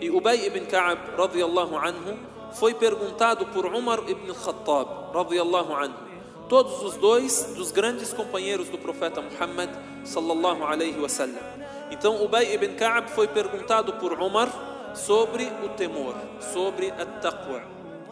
E 0.00 0.10
Ubay 0.10 0.46
ibn 0.46 0.66
Ka'ab, 0.66 1.16
radiyallahu 1.16 1.76
anhu, 1.76 2.18
foi 2.52 2.74
perguntado 2.74 3.46
por 3.46 3.66
Umar 3.66 4.00
ibn 4.08 4.32
Khattab, 4.32 5.14
radiyallahu 5.14 5.74
anhu. 5.74 6.08
Todos 6.48 6.82
os 6.82 6.96
dois 6.96 7.54
dos 7.56 7.70
grandes 7.70 8.12
companheiros 8.12 8.68
do 8.68 8.78
profeta 8.78 9.20
Muhammad, 9.20 9.70
sallallahu 10.04 10.64
alaihi 10.64 10.98
wasallam. 10.98 11.42
Então 11.90 12.24
Ubay 12.24 12.54
ibn 12.54 12.74
Ka'ab 12.74 13.10
foi 13.10 13.28
perguntado 13.28 13.94
por 13.94 14.12
Umar 14.14 14.48
sobre 14.94 15.44
o 15.64 15.68
temor, 15.70 16.14
sobre 16.52 16.90
a 16.90 17.04
taqwa. 17.04 17.62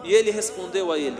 E 0.03 0.13
ele 0.13 0.31
respondeu 0.31 0.91
a 0.91 0.97
ele: 0.97 1.17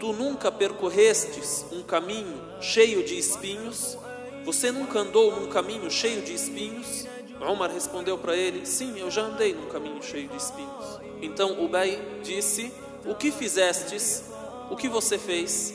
Tu 0.00 0.12
nunca 0.12 0.50
percorrestes 0.50 1.64
um 1.72 1.82
caminho 1.82 2.40
cheio 2.60 3.04
de 3.04 3.18
espinhos? 3.18 3.96
Você 4.44 4.72
nunca 4.72 4.98
andou 4.98 5.30
num 5.36 5.46
caminho 5.46 5.88
cheio 5.90 6.22
de 6.22 6.34
espinhos? 6.34 7.06
Umar 7.50 7.70
respondeu 7.70 8.16
para 8.18 8.36
ele: 8.36 8.64
Sim, 8.66 8.98
eu 8.98 9.10
já 9.10 9.22
andei 9.22 9.54
num 9.54 9.66
caminho 9.66 10.02
cheio 10.02 10.28
de 10.28 10.36
espinhos. 10.36 11.00
Então 11.20 11.62
Ubay 11.64 12.00
disse: 12.22 12.72
O 13.04 13.14
que 13.14 13.30
fizestes? 13.30 14.24
O 14.70 14.76
que 14.76 14.88
você 14.88 15.18
fez? 15.18 15.74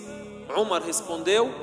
Umar 0.55 0.81
respondeu: 0.81 1.53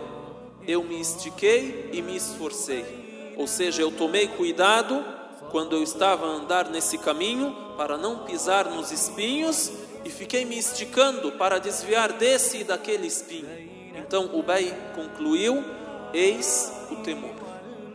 Eu 0.67 0.83
me 0.85 1.01
estiquei 1.01 1.91
e 1.93 2.03
me 2.03 2.17
esforcei. 2.17 3.35
Ou 3.37 3.47
seja, 3.47 3.83
eu 3.83 3.91
tomei 3.91 4.29
cuidado 4.29 5.05
quando 5.51 5.77
eu 5.77 5.83
estava 5.83 6.27
a 6.27 6.31
andar 6.31 6.69
nesse 6.69 6.99
caminho 6.99 7.55
para 7.77 7.97
não 7.97 8.25
pisar 8.25 8.67
nos 8.71 8.91
espinhos 8.93 9.73
e 10.05 10.11
fiquei 10.11 10.45
me 10.45 10.59
esticando 10.59 11.33
para 11.33 11.59
desviar 11.59 12.13
desse 12.13 12.59
e 12.59 12.65
daquele 12.65 13.07
espinho. 13.07 13.49
Então 13.95 14.31
Ubay 14.35 14.73
concluiu: 14.95 15.65
Eis 16.13 16.73
o 16.91 16.97
temor, 16.97 17.35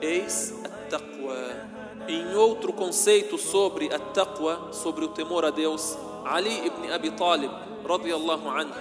eis 0.02 0.54
a 0.66 0.70
taqwa. 0.90 1.69
Em 2.10 2.36
outro 2.36 2.74
conceito 2.74 3.38
sobre 3.38 3.94
a 3.94 4.00
taqwa, 4.00 4.74
sobre 4.74 5.06
o 5.06 5.10
temor 5.10 5.46
a 5.46 5.52
Deus, 5.52 5.96
Ali 6.26 6.66
ibn 6.66 6.92
Abi 6.92 7.12
Talib, 7.12 7.52
radiyallahu 7.86 8.50
anhu, 8.50 8.74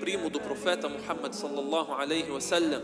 primo 0.00 0.30
do 0.30 0.40
profeta 0.40 0.88
Muhammad 0.88 1.34
sallallahu 1.34 1.92
alaihi 1.92 2.30
wasallam 2.30 2.80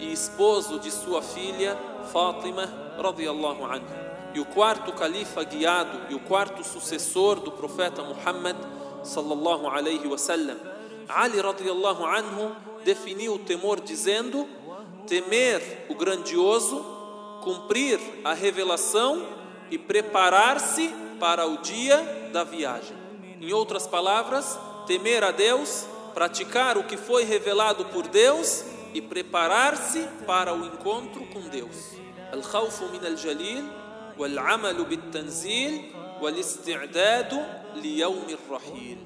e 0.00 0.12
esposo 0.12 0.80
de 0.80 0.90
sua 0.90 1.22
filha 1.22 1.78
Fátima, 2.12 2.66
radiyallahu 2.98 3.64
anha. 3.66 4.32
E 4.34 4.40
o 4.40 4.44
quarto 4.44 4.92
califa 4.92 5.44
guiado 5.44 6.10
e 6.10 6.14
o 6.16 6.20
quarto 6.20 6.64
sucessor 6.64 7.38
do 7.38 7.52
profeta 7.52 8.02
Muhammad 8.02 8.56
sallallahu 9.04 9.68
alaihi 9.68 10.08
wasallam. 10.08 10.58
Ali 11.08 11.40
radiyallahu 11.40 12.04
anhu 12.04 12.50
definiu 12.84 13.34
o 13.34 13.38
temor 13.38 13.80
dizendo: 13.80 14.44
temer 15.06 15.86
o 15.88 15.94
grandioso, 15.94 16.99
cumprir 17.43 17.99
a 18.23 18.33
revelação 18.33 19.25
e 19.69 19.77
preparar-se 19.77 20.89
para 21.19 21.45
o 21.47 21.57
dia 21.57 22.29
da 22.31 22.43
viagem. 22.43 22.95
Em 23.41 23.53
outras 23.53 23.87
palavras, 23.87 24.57
temer 24.87 25.23
a 25.23 25.31
Deus, 25.31 25.85
praticar 26.13 26.77
o 26.77 26.83
que 26.83 26.97
foi 26.97 27.23
revelado 27.23 27.85
por 27.85 28.07
Deus 28.07 28.63
e 28.93 29.01
preparar-se 29.01 30.01
para 30.25 30.53
o 30.53 30.65
encontro 30.65 31.25
com 31.27 31.41
Deus. 31.49 31.95
الخوف 32.33 32.83
من 32.83 33.05
الجليل 33.05 33.63
والعمل 34.17 34.83
بالتنزيل 34.83 35.91
والاستعداد 36.21 37.45
ليوم 37.75 38.25
الرحيل 38.29 38.97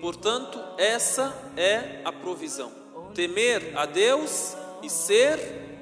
Portanto, 0.00 0.62
essa 0.76 1.34
é 1.56 2.02
a 2.04 2.12
provisão. 2.12 2.70
Temer 3.14 3.72
a 3.74 3.86
Deus 3.86 4.54
e 4.82 4.90
ser 4.90 5.38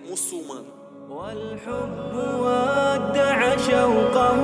muçulmano. 0.09 0.73
والحب 1.20 2.16
ودع 2.16 3.58
شوقه 3.58 4.40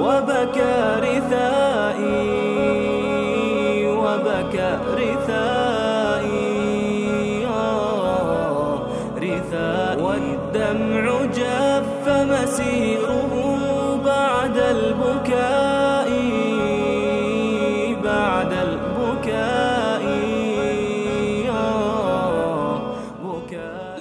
وبكى 0.00 0.76
رثائي 1.02 2.26
وبكى 3.86 4.78
رثائي. 4.94 5.65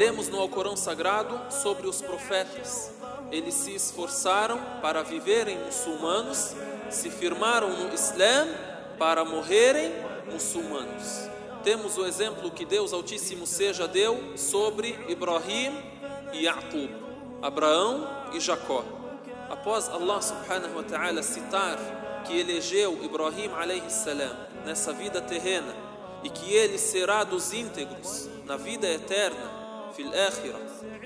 Lemos 0.05 0.29
no 0.29 0.39
Alcorão 0.39 0.77
Sagrado 0.77 1.51
sobre 1.51 1.87
os 1.87 1.99
profetas. 1.99 2.91
Eles 3.31 3.55
se 3.55 3.73
esforçaram 3.73 4.61
para 4.79 5.01
viverem 5.01 5.57
muçulmanos, 5.57 6.55
se 6.91 7.09
firmaram 7.09 7.71
no 7.71 7.91
Islã 7.91 8.47
para 8.99 9.25
morrerem 9.25 9.91
muçulmanos. 10.31 11.27
Temos 11.63 11.97
o 11.97 12.05
exemplo 12.05 12.51
que 12.51 12.63
Deus 12.65 12.93
Altíssimo 12.93 13.47
seja 13.47 13.87
deu 13.87 14.37
sobre 14.37 14.89
Ibrahim 15.09 15.75
e 16.33 16.43
Yaqub, 16.43 16.91
Abraão 17.41 18.07
e 18.31 18.39
Jacó. 18.39 18.85
Após 19.49 19.89
Allah 19.89 20.21
subhanahu 20.21 20.75
wa 20.75 20.83
ta'ala 20.83 21.23
citar 21.23 21.79
que 22.27 22.39
elegeu 22.39 23.03
Ibrahim 23.03 23.49
alayhi 23.59 23.91
salam 23.91 24.37
nessa 24.63 24.93
vida 24.93 25.19
terrena 25.19 25.73
e 26.23 26.29
que 26.29 26.53
ele 26.53 26.77
será 26.77 27.23
dos 27.23 27.53
íntegros 27.53 28.29
na 28.45 28.55
vida 28.55 28.87
eterna, 28.87 29.54
fil 29.94 30.08
akhirah. 30.08 30.60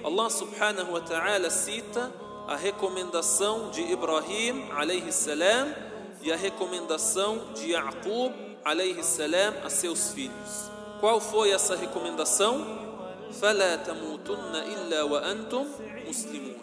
Allah 0.05 0.31
subhanahu 0.31 0.93
wa 0.93 1.01
ta'ala 1.01 1.51
cita 1.51 2.13
a 2.47 2.57
recomendação 2.57 3.71
de 3.71 3.83
Ibrahim 3.83 4.71
alayhi 4.73 5.13
salam 5.13 5.75
e 6.23 6.33
a 6.33 6.37
recomendação 6.37 7.53
de 7.55 7.73
Yaqub 7.73 8.33
alayhi 8.65 9.03
salam 9.03 9.55
a 9.65 9.71
seus 9.71 10.13
filhos. 10.13 10.71
Qual 11.01 11.21
foi 11.21 11.51
essa 11.51 11.77
recomendação? 11.77 12.85
فلا 13.41 13.77
تموتن 13.77 14.55
إلا 14.55 15.03
وأنتم 15.03 15.67
مسلمون 16.09 16.59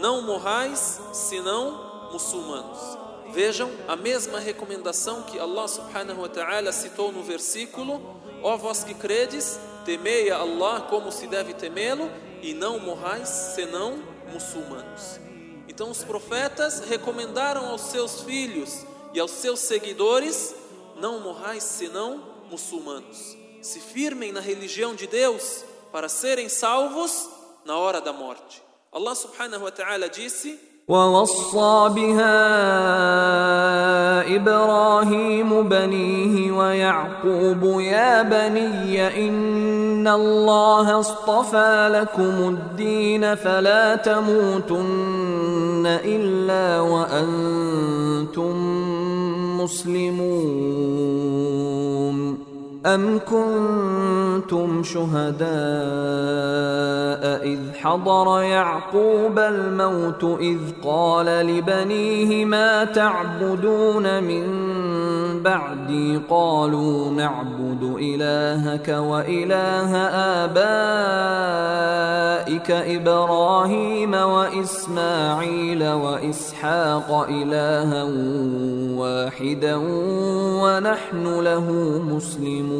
Não 0.00 0.22
morrais 0.22 1.00
senão 1.12 2.10
muçulmanos. 2.12 2.98
Vejam 3.31 3.69
a 3.87 3.95
mesma 3.95 4.39
recomendação 4.39 5.23
que 5.23 5.37
Allah 5.39 5.67
subhanahu 5.67 6.21
wa 6.21 6.29
ta'ala 6.29 6.71
citou 6.71 7.11
no 7.11 7.23
versículo: 7.23 8.21
Ó 8.41 8.55
vós 8.57 8.83
que 8.83 8.93
credes, 8.93 9.59
temei 9.85 10.31
a 10.31 10.37
Allah 10.37 10.87
como 10.89 11.11
se 11.11 11.27
deve 11.27 11.53
temê-lo 11.53 12.09
e 12.41 12.53
não 12.53 12.79
morrais 12.79 13.29
senão 13.29 14.01
muçulmanos. 14.31 15.19
Então 15.67 15.91
os 15.91 16.03
profetas 16.03 16.79
recomendaram 16.81 17.67
aos 17.67 17.81
seus 17.81 18.21
filhos 18.21 18.85
e 19.13 19.19
aos 19.19 19.31
seus 19.31 19.59
seguidores: 19.59 20.55
não 20.95 21.19
morrais 21.19 21.63
senão 21.63 22.23
muçulmanos. 22.49 23.37
Se 23.61 23.79
firmem 23.79 24.31
na 24.31 24.39
religião 24.39 24.95
de 24.95 25.07
Deus 25.07 25.63
para 25.91 26.09
serem 26.09 26.47
salvos 26.49 27.29
na 27.65 27.77
hora 27.77 27.99
da 27.99 28.13
morte. 28.13 28.63
Allah 28.91 29.15
subhanahu 29.15 29.63
wa 29.63 29.71
ta'ala 29.71 30.09
disse: 30.09 30.59
ووصى 30.87 31.89
بها 31.95 32.35
إبراهيم 34.35 35.69
بنيه 35.69 36.51
ويعقوب 36.51 37.63
يا 37.79 38.21
بني 38.21 39.27
إن 39.27 40.07
الله 40.07 40.99
اصطفى 40.99 41.89
لكم 41.93 42.49
الدين 42.49 43.35
فلا 43.35 43.95
تموتن 43.95 45.83
إلا 46.05 46.81
وأنتم 46.81 48.55
مسلمون 49.61 50.87
أم 52.87 53.19
كنتم 53.19 54.83
شهداء 54.83 55.47
إذ 57.43 57.59
حضر 57.73 58.41
يعقوب 58.41 59.39
الموت 59.39 60.23
إذ 60.39 60.59
قال 60.83 61.25
لبنيه 61.25 62.45
ما 62.45 62.83
تعبدون 62.83 64.23
من 64.23 64.43
بعدي؟ 65.43 66.21
قالوا 66.29 67.11
نعبد 67.11 67.95
إلهك 67.99 68.89
وإله 68.89 69.97
آبائك 70.45 70.57
إبراهيم 72.71 74.13
وإسماعيل 74.13 75.87
وإسحاق 75.87 77.27
إلها 77.29 78.03
واحدا 78.97 79.75
ونحن 80.61 81.39
له 81.39 81.71
مسلمون 82.15 82.76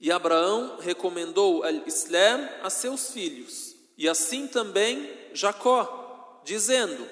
E 0.00 0.10
Abraão 0.10 0.78
recomendou 0.80 1.62
al-Islã 1.62 2.48
a 2.62 2.68
seus 2.68 3.10
filhos, 3.10 3.76
e 3.96 4.08
assim 4.08 4.48
também 4.48 5.08
Jacó, 5.32 6.40
dizendo: 6.44 7.06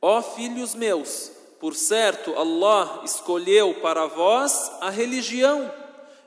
Ó 0.00 0.22
filhos 0.22 0.74
meus, 0.74 1.30
por 1.60 1.74
certo 1.74 2.34
Allah 2.34 3.02
escolheu 3.04 3.74
para 3.82 4.06
vós 4.06 4.70
a 4.80 4.88
religião, 4.88 5.70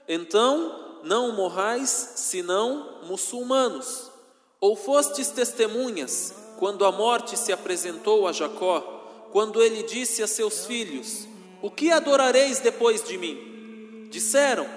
então 0.07 0.99
não 1.03 1.35
morrais 1.35 1.89
senão 2.15 2.99
muçulmanos. 3.07 4.11
Ou 4.61 4.75
fostes 4.75 5.29
testemunhas 5.29 6.33
quando 6.57 6.85
a 6.85 6.91
morte 6.91 7.37
se 7.37 7.51
apresentou 7.51 8.27
a 8.27 8.31
Jacó, 8.31 9.27
quando 9.31 9.61
ele 9.61 9.83
disse 9.83 10.21
a 10.21 10.27
seus 10.27 10.65
filhos: 10.65 11.27
O 11.61 11.71
que 11.71 11.91
adorareis 11.91 12.59
depois 12.59 13.03
de 13.03 13.17
mim? 13.17 13.52
Disseram: 14.13 14.67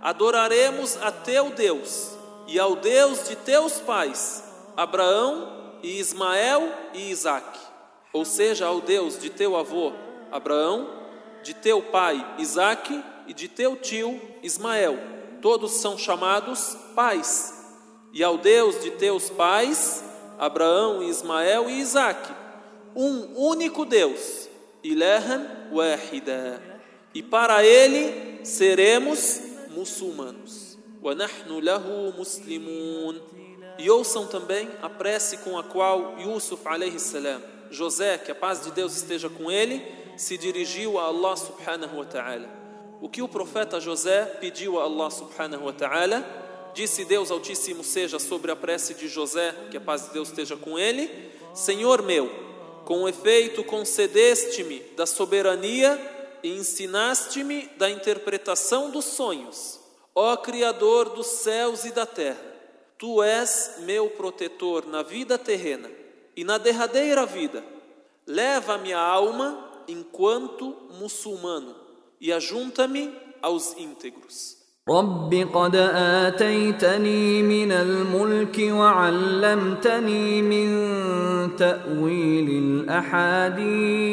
Adoraremos 0.00 0.96
a 1.02 1.12
teu 1.12 1.50
Deus 1.50 2.16
e 2.46 2.58
ao 2.58 2.74
Deus 2.76 3.28
de 3.28 3.36
teus 3.36 3.74
pais, 3.74 4.42
Abraão 4.74 5.76
e 5.82 5.98
Ismael 5.98 6.72
e 6.94 7.10
Isaque. 7.10 7.60
Ou 8.10 8.24
seja, 8.24 8.64
ao 8.64 8.80
Deus 8.80 9.18
de 9.18 9.28
teu 9.28 9.54
avô, 9.54 9.92
Abraão, 10.32 10.88
de 11.42 11.52
teu 11.52 11.82
pai, 11.82 12.26
Isaque, 12.38 13.04
e 13.26 13.34
de 13.34 13.48
teu 13.48 13.76
tio, 13.76 14.18
Ismael. 14.42 14.96
Todos 15.42 15.72
são 15.72 15.98
chamados 15.98 16.74
pais. 16.94 17.52
E 18.14 18.24
ao 18.24 18.38
Deus 18.38 18.80
de 18.80 18.92
teus 18.92 19.28
pais, 19.28 20.02
Abraão, 20.38 21.02
Ismael 21.02 21.68
e 21.68 21.80
Isaque. 21.80 22.32
Um 22.94 23.36
único 23.36 23.84
Deus, 23.84 24.48
Ilahan 24.82 25.44
Wahida. 25.70 26.62
E 27.12 27.22
para 27.22 27.62
ele 27.62 28.25
seremos 28.46 29.40
muçulmanos. 29.70 30.78
E 33.78 33.90
ouçam 33.90 34.26
também 34.26 34.68
a 34.80 34.88
prece 34.88 35.38
com 35.38 35.58
a 35.58 35.64
qual 35.64 36.18
Yusuf 36.18 36.62
alayhi 36.66 36.98
salam, 36.98 37.42
José, 37.70 38.16
que 38.18 38.30
a 38.30 38.34
paz 38.34 38.62
de 38.62 38.70
Deus 38.70 38.96
esteja 38.96 39.28
com 39.28 39.50
ele, 39.50 39.84
se 40.16 40.38
dirigiu 40.38 40.98
a 40.98 41.04
Allah 41.04 41.36
subhanahu 41.36 41.98
wa 41.98 42.04
ta'ala. 42.04 42.48
O 43.00 43.08
que 43.08 43.20
o 43.20 43.28
profeta 43.28 43.78
José 43.78 44.24
pediu 44.40 44.80
a 44.80 44.84
Allah 44.84 45.10
subhanahu 45.10 45.66
wa 45.66 45.72
ta'ala? 45.72 46.24
Disse 46.72 47.04
Deus 47.04 47.30
Altíssimo 47.30 47.84
seja 47.84 48.18
sobre 48.18 48.50
a 48.50 48.56
prece 48.56 48.94
de 48.94 49.08
José, 49.08 49.54
que 49.70 49.76
a 49.76 49.80
paz 49.80 50.06
de 50.06 50.14
Deus 50.14 50.28
esteja 50.28 50.56
com 50.56 50.78
ele: 50.78 51.10
Senhor 51.52 52.02
meu, 52.02 52.30
com 52.84 53.08
efeito 53.08 53.62
concedeste-me 53.64 54.80
da 54.96 55.04
soberania 55.04 56.15
ensinaste-me 56.43 57.69
da 57.77 57.89
interpretação 57.89 58.89
dos 58.89 59.05
sonhos. 59.05 59.79
Ó 60.13 60.35
Criador 60.37 61.09
dos 61.09 61.27
céus 61.27 61.85
e 61.85 61.91
da 61.91 62.05
terra, 62.05 62.41
tu 62.97 63.23
és 63.23 63.75
meu 63.79 64.09
protetor 64.09 64.85
na 64.87 65.01
vida 65.01 65.37
terrena 65.37 65.89
e 66.35 66.43
na 66.43 66.57
derradeira 66.57 67.25
vida. 67.25 67.63
Leva 68.27 68.73
a 68.75 68.77
minha 68.77 68.99
alma 68.99 69.83
enquanto 69.87 70.75
muçulmano 70.99 71.75
e 72.19 72.31
ajunta-me 72.31 73.15
aos 73.41 73.73
íntegros. 73.77 74.61
رب 74.89 75.47
قد 75.53 75.75
آتيتني 76.25 77.43
من 77.43 77.71
الملك 77.71 78.57
وعلمتني 78.59 80.41
من 80.41 80.69
تأويل 81.55 82.49
الأحاديث 82.89 84.11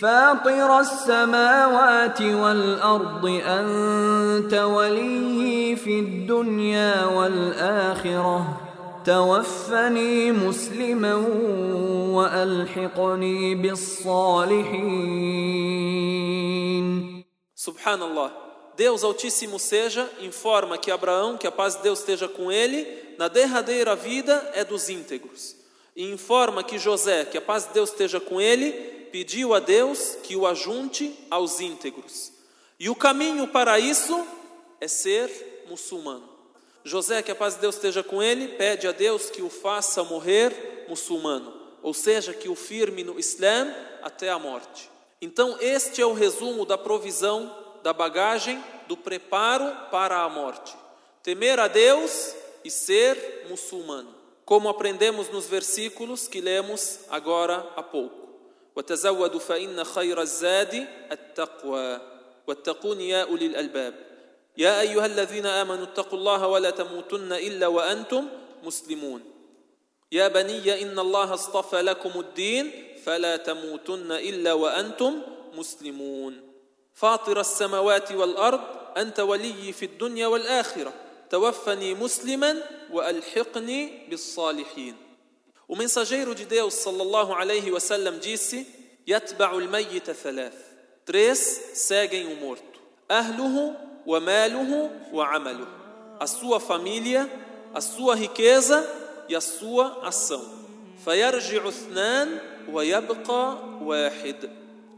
فاطر 0.00 0.80
السماوات 0.80 2.22
والأرض 2.22 3.26
أنت 3.46 4.54
ولي 4.54 5.76
في 5.76 5.98
الدنيا 5.98 7.04
والآخرة 7.04 8.60
توفني 9.06 10.32
مسلما 10.32 11.14
وألحقني 12.16 13.54
بالصالحين 13.54 14.74
سبحان 17.54 18.02
الله 18.02 18.30
Deus 18.76 19.04
Altíssimo 19.04 19.56
seja, 19.60 20.10
informa 20.20 20.76
que 20.76 20.90
Abraão, 20.90 21.38
que 21.38 21.46
a 21.46 21.52
paz 21.52 21.76
de 21.76 21.82
Deus 21.84 22.00
esteja 22.00 22.26
com 22.26 22.50
ele, 22.50 22.84
na 23.16 23.28
derradeira 23.28 23.94
vida 23.94 24.50
é 24.52 24.64
dos 24.64 24.88
íntegros. 24.88 25.54
E 25.94 26.10
informa 26.10 26.64
que 26.64 26.76
José, 26.76 27.24
que 27.24 27.38
a 27.38 27.40
paz 27.40 27.68
de 27.68 27.72
Deus 27.72 27.90
esteja 27.90 28.18
com 28.18 28.40
ele, 28.40 28.72
pediu 29.11 29.53
a 29.53 29.59
Deus 29.59 30.17
que 30.23 30.35
o 30.35 30.47
ajunte 30.47 31.17
aos 31.29 31.59
íntegros. 31.59 32.31
E 32.79 32.89
o 32.89 32.95
caminho 32.95 33.47
para 33.47 33.79
isso 33.79 34.25
é 34.79 34.87
ser 34.87 35.65
muçulmano. 35.67 36.27
José, 36.83 37.21
que 37.21 37.31
a 37.31 37.35
paz 37.35 37.55
de 37.55 37.61
Deus 37.61 37.75
esteja 37.75 38.01
com 38.01 38.23
ele, 38.23 38.47
pede 38.49 38.87
a 38.87 38.91
Deus 38.91 39.29
que 39.29 39.41
o 39.41 39.49
faça 39.49 40.03
morrer 40.03 40.85
muçulmano, 40.87 41.53
ou 41.83 41.93
seja, 41.93 42.33
que 42.33 42.47
o 42.47 42.55
firme 42.55 43.03
no 43.03 43.19
Islã 43.19 43.73
até 44.01 44.29
a 44.29 44.39
morte. 44.39 44.89
Então, 45.21 45.57
este 45.59 46.01
é 46.01 46.05
o 46.05 46.13
resumo 46.13 46.65
da 46.65 46.77
provisão 46.77 47.53
da 47.83 47.91
bagagem 47.93 48.63
do 48.87 48.95
preparo 48.95 49.89
para 49.91 50.21
a 50.21 50.29
morte. 50.29 50.75
Temer 51.21 51.59
a 51.59 51.67
Deus 51.67 52.33
e 52.63 52.71
ser 52.71 53.45
muçulmano, 53.49 54.13
como 54.45 54.69
aprendemos 54.69 55.29
nos 55.29 55.47
versículos 55.47 56.27
que 56.27 56.41
lemos 56.41 57.01
agora 57.09 57.67
há 57.75 57.83
pouco. 57.83 58.28
وتزودوا 58.79 59.39
فإن 59.39 59.83
خير 59.83 60.21
الزاد 60.21 60.87
التقوى. 61.11 61.99
واتقون 62.47 63.01
يا 63.01 63.23
أولي 63.23 63.45
الألباب. 63.45 63.93
يا 64.57 64.81
أيها 64.81 65.05
الذين 65.05 65.45
آمنوا 65.45 65.83
اتقوا 65.83 66.19
الله 66.19 66.47
ولا 66.47 66.69
تموتن 66.69 67.33
إلا 67.33 67.67
وأنتم 67.67 68.27
مسلمون. 68.63 69.23
يا 70.11 70.27
بني 70.27 70.81
إن 70.81 70.99
الله 70.99 71.33
اصطفى 71.33 71.81
لكم 71.81 72.19
الدين 72.19 72.71
فلا 73.03 73.37
تموتن 73.37 74.11
إلا 74.11 74.53
وأنتم 74.53 75.21
مسلمون. 75.53 76.41
فاطر 76.93 77.39
السماوات 77.39 78.11
والأرض 78.11 78.61
أنت 78.97 79.19
ولي 79.19 79.71
في 79.71 79.85
الدنيا 79.85 80.27
والآخرة. 80.27 80.93
توفني 81.29 81.93
مسلما 81.93 82.61
وألحقني 82.91 84.07
بالصالحين. 84.09 85.08
O 85.69 85.75
mensageiro 85.75 86.33
de 86.33 86.45
Deus, 86.45 86.73
sallallahu 86.73 87.31
alaihi 87.31 87.71
wasallam, 87.71 88.17
disse: 88.17 88.65
Yatba'u 89.07 89.59
al-mayyit 89.59 90.11
thalath. 90.15 90.57
Três 91.05 91.37
seguem 91.75 92.25
o 92.33 92.35
morto: 92.37 92.79
ahluhu 93.07 93.75
wa 94.03 94.19
maluhu 94.19 94.91
wa 95.11 95.29
amaluhu. 95.31 95.69
A 96.19 96.25
sua 96.25 96.59
família, 96.59 97.29
a 97.71 97.79
sua 97.81 98.15
riqueza 98.15 98.83
e 99.29 99.35
a 99.35 99.41
sua 99.41 100.07
ação. 100.07 100.43
Fayarji'u 101.05 101.69
ithnan 101.69 102.41
wa 102.67 102.83
yabqa 102.83 103.79
wahid. 103.81 104.49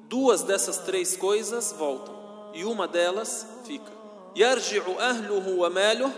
Duas 0.07 0.43
dessas 0.43 0.77
três 0.77 1.17
coisas 1.17 1.73
voltam 1.73 2.15
e 2.53 2.63
uma 2.63 2.88
delas 2.88 3.45
fica. 3.65 3.91
Yarji'u 4.36 4.97
ahluhu 4.99 5.60
wa 5.60 5.69
maluhu 5.69 6.13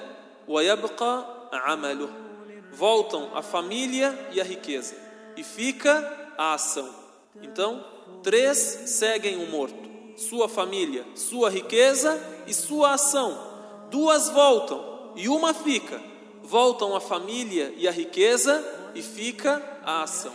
wa 0.47 0.63
yabqa 0.63 1.25
amaluhu. 1.65 2.13
Voltam 2.75 3.29
a 3.35 3.41
família 3.41 4.29
e 4.31 4.41
a 4.41 4.43
riqueza 4.43 4.95
e 5.37 5.43
fica 5.43 6.33
a 6.37 6.53
ação. 6.53 6.89
Então, 7.41 7.85
três 8.21 8.57
seguem 8.57 9.43
o 9.43 9.49
morto: 9.49 9.89
sua 10.17 10.49
família, 10.49 11.05
sua 11.15 11.49
riqueza 11.49 12.21
e 12.47 12.53
sua 12.53 12.93
ação. 12.93 13.37
Duas 13.89 14.29
voltam 14.29 15.13
e 15.15 15.27
uma 15.27 15.53
fica. 15.53 16.01
Voltam 16.41 16.95
a 16.95 16.99
família 16.99 17.73
e 17.77 17.87
a 17.87 17.91
riqueza 17.91 18.63
e 18.93 19.01
fica 19.01 19.61
a 19.83 20.03
ação. 20.03 20.33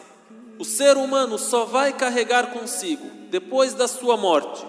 O 0.59 0.65
ser 0.65 0.97
humano 0.97 1.39
só 1.39 1.65
vai 1.65 1.93
carregar 1.93 2.53
consigo, 2.53 3.09
depois 3.31 3.75
da 3.75 3.87
sua 3.87 4.17
morte, 4.17 4.67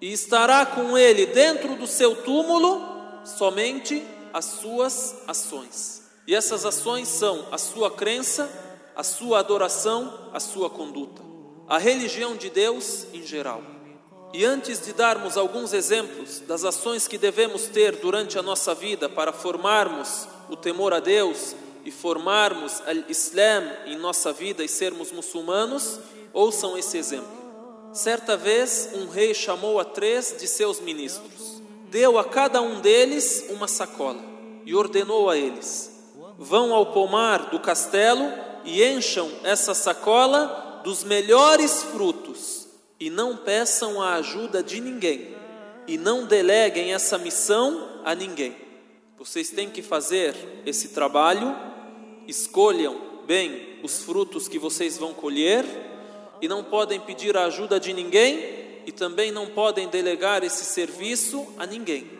e 0.00 0.12
estará 0.12 0.64
com 0.64 0.96
ele 0.96 1.26
dentro 1.26 1.74
do 1.74 1.86
seu 1.86 2.22
túmulo 2.22 2.80
somente 3.24 4.04
as 4.32 4.44
suas 4.44 5.16
ações. 5.26 6.03
E 6.26 6.34
essas 6.34 6.64
ações 6.64 7.08
são 7.08 7.46
a 7.52 7.58
sua 7.58 7.90
crença, 7.90 8.50
a 8.96 9.02
sua 9.02 9.40
adoração, 9.40 10.30
a 10.32 10.40
sua 10.40 10.70
conduta, 10.70 11.22
a 11.68 11.78
religião 11.78 12.36
de 12.36 12.48
Deus 12.48 13.06
em 13.12 13.22
geral. 13.26 13.62
E 14.32 14.44
antes 14.44 14.84
de 14.84 14.92
darmos 14.92 15.36
alguns 15.36 15.72
exemplos 15.72 16.40
das 16.40 16.64
ações 16.64 17.06
que 17.06 17.16
devemos 17.16 17.66
ter 17.66 17.96
durante 17.96 18.38
a 18.38 18.42
nossa 18.42 18.74
vida 18.74 19.08
para 19.08 19.32
formarmos 19.32 20.26
o 20.48 20.56
temor 20.56 20.92
a 20.92 20.98
Deus 20.98 21.54
e 21.84 21.90
formarmos 21.90 22.80
o 22.80 23.10
Islã 23.10 23.62
em 23.86 23.96
nossa 23.96 24.32
vida 24.32 24.64
e 24.64 24.68
sermos 24.68 25.12
muçulmanos, 25.12 26.00
ouçam 26.32 26.76
esse 26.76 26.96
exemplo. 26.98 27.44
Certa 27.92 28.36
vez, 28.36 28.90
um 28.94 29.06
rei 29.06 29.32
chamou 29.34 29.78
a 29.78 29.84
três 29.84 30.34
de 30.36 30.48
seus 30.48 30.80
ministros, 30.80 31.62
deu 31.88 32.18
a 32.18 32.24
cada 32.24 32.60
um 32.60 32.80
deles 32.80 33.46
uma 33.50 33.68
sacola 33.68 34.20
e 34.66 34.74
ordenou 34.74 35.30
a 35.30 35.36
eles: 35.36 35.93
Vão 36.38 36.74
ao 36.74 36.86
pomar 36.86 37.50
do 37.50 37.60
castelo 37.60 38.32
e 38.64 38.82
encham 38.82 39.30
essa 39.44 39.74
sacola 39.74 40.80
dos 40.82 41.04
melhores 41.04 41.82
frutos 41.84 42.68
e 42.98 43.08
não 43.08 43.36
peçam 43.36 44.02
a 44.02 44.14
ajuda 44.14 44.62
de 44.62 44.80
ninguém 44.80 45.34
e 45.86 45.96
não 45.96 46.26
deleguem 46.26 46.92
essa 46.92 47.18
missão 47.18 48.00
a 48.04 48.14
ninguém. 48.14 48.56
Vocês 49.18 49.50
têm 49.50 49.70
que 49.70 49.82
fazer 49.82 50.34
esse 50.66 50.88
trabalho 50.88 51.54
escolham 52.26 53.00
bem 53.26 53.78
os 53.82 54.02
frutos 54.02 54.48
que 54.48 54.58
vocês 54.58 54.98
vão 54.98 55.14
colher 55.14 55.64
e 56.40 56.48
não 56.48 56.64
podem 56.64 57.00
pedir 57.00 57.36
a 57.36 57.44
ajuda 57.44 57.78
de 57.78 57.92
ninguém 57.92 58.82
e 58.86 58.92
também 58.92 59.30
não 59.30 59.46
podem 59.46 59.88
delegar 59.88 60.42
esse 60.42 60.64
serviço 60.64 61.46
a 61.58 61.66
ninguém. 61.66 62.10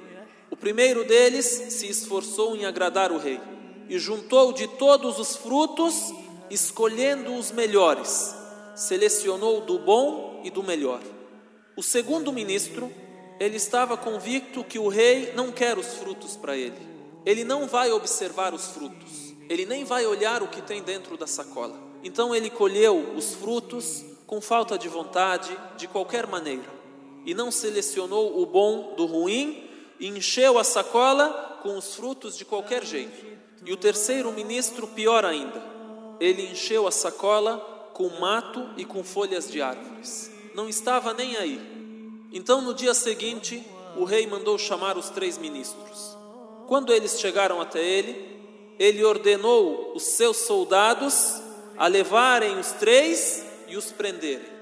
O 0.50 0.56
primeiro 0.56 1.04
deles 1.04 1.44
se 1.46 1.88
esforçou 1.88 2.54
em 2.54 2.64
agradar 2.64 3.10
o 3.10 3.18
rei 3.18 3.40
e 3.88 3.98
juntou 3.98 4.52
de 4.52 4.66
todos 4.66 5.18
os 5.18 5.36
frutos, 5.36 6.12
escolhendo 6.50 7.34
os 7.34 7.50
melhores, 7.50 8.34
selecionou 8.74 9.60
do 9.60 9.78
bom 9.78 10.40
e 10.44 10.50
do 10.50 10.62
melhor. 10.62 11.00
O 11.76 11.82
segundo 11.82 12.32
ministro, 12.32 12.92
ele 13.40 13.56
estava 13.56 13.96
convicto 13.96 14.64
que 14.64 14.78
o 14.78 14.88
rei 14.88 15.32
não 15.34 15.50
quer 15.50 15.78
os 15.78 15.94
frutos 15.94 16.36
para 16.36 16.56
ele. 16.56 16.94
Ele 17.26 17.44
não 17.44 17.66
vai 17.66 17.90
observar 17.90 18.52
os 18.54 18.66
frutos 18.66 19.24
ele 19.48 19.66
nem 19.66 19.84
vai 19.84 20.06
olhar 20.06 20.42
o 20.42 20.48
que 20.48 20.62
tem 20.62 20.82
dentro 20.82 21.16
da 21.16 21.26
sacola. 21.26 21.78
Então 22.02 22.34
ele 22.34 22.50
colheu 22.50 23.14
os 23.16 23.34
frutos 23.34 24.04
com 24.26 24.40
falta 24.40 24.78
de 24.78 24.88
vontade, 24.88 25.56
de 25.76 25.86
qualquer 25.86 26.26
maneira, 26.26 26.64
e 27.26 27.34
não 27.34 27.50
selecionou 27.50 28.40
o 28.40 28.46
bom 28.46 28.94
do 28.96 29.06
ruim 29.06 29.68
e 30.00 30.08
encheu 30.08 30.58
a 30.58 30.64
sacola 30.64 31.60
com 31.62 31.76
os 31.76 31.94
frutos 31.94 32.36
de 32.36 32.44
qualquer 32.44 32.84
jeito. 32.84 33.34
E 33.64 33.72
o 33.72 33.76
terceiro 33.76 34.30
ministro, 34.32 34.86
pior 34.86 35.24
ainda, 35.24 35.62
ele 36.20 36.42
encheu 36.42 36.86
a 36.86 36.90
sacola 36.90 37.58
com 37.94 38.08
mato 38.20 38.68
e 38.76 38.84
com 38.84 39.02
folhas 39.02 39.50
de 39.50 39.62
árvores. 39.62 40.30
Não 40.54 40.68
estava 40.68 41.14
nem 41.14 41.36
aí. 41.36 41.60
Então, 42.32 42.60
no 42.60 42.74
dia 42.74 42.92
seguinte, 42.92 43.64
o 43.96 44.04
rei 44.04 44.26
mandou 44.26 44.58
chamar 44.58 44.98
os 44.98 45.08
três 45.08 45.38
ministros. 45.38 46.16
Quando 46.66 46.92
eles 46.92 47.18
chegaram 47.18 47.60
até 47.60 47.82
ele, 47.82 48.34
ele 48.78 49.04
ordenou 49.04 49.92
os 49.94 50.02
seus 50.02 50.38
soldados 50.38 51.40
a 51.76 51.86
levarem 51.86 52.58
os 52.58 52.72
três 52.72 53.44
e 53.68 53.76
os 53.76 53.92
prenderem. 53.92 54.52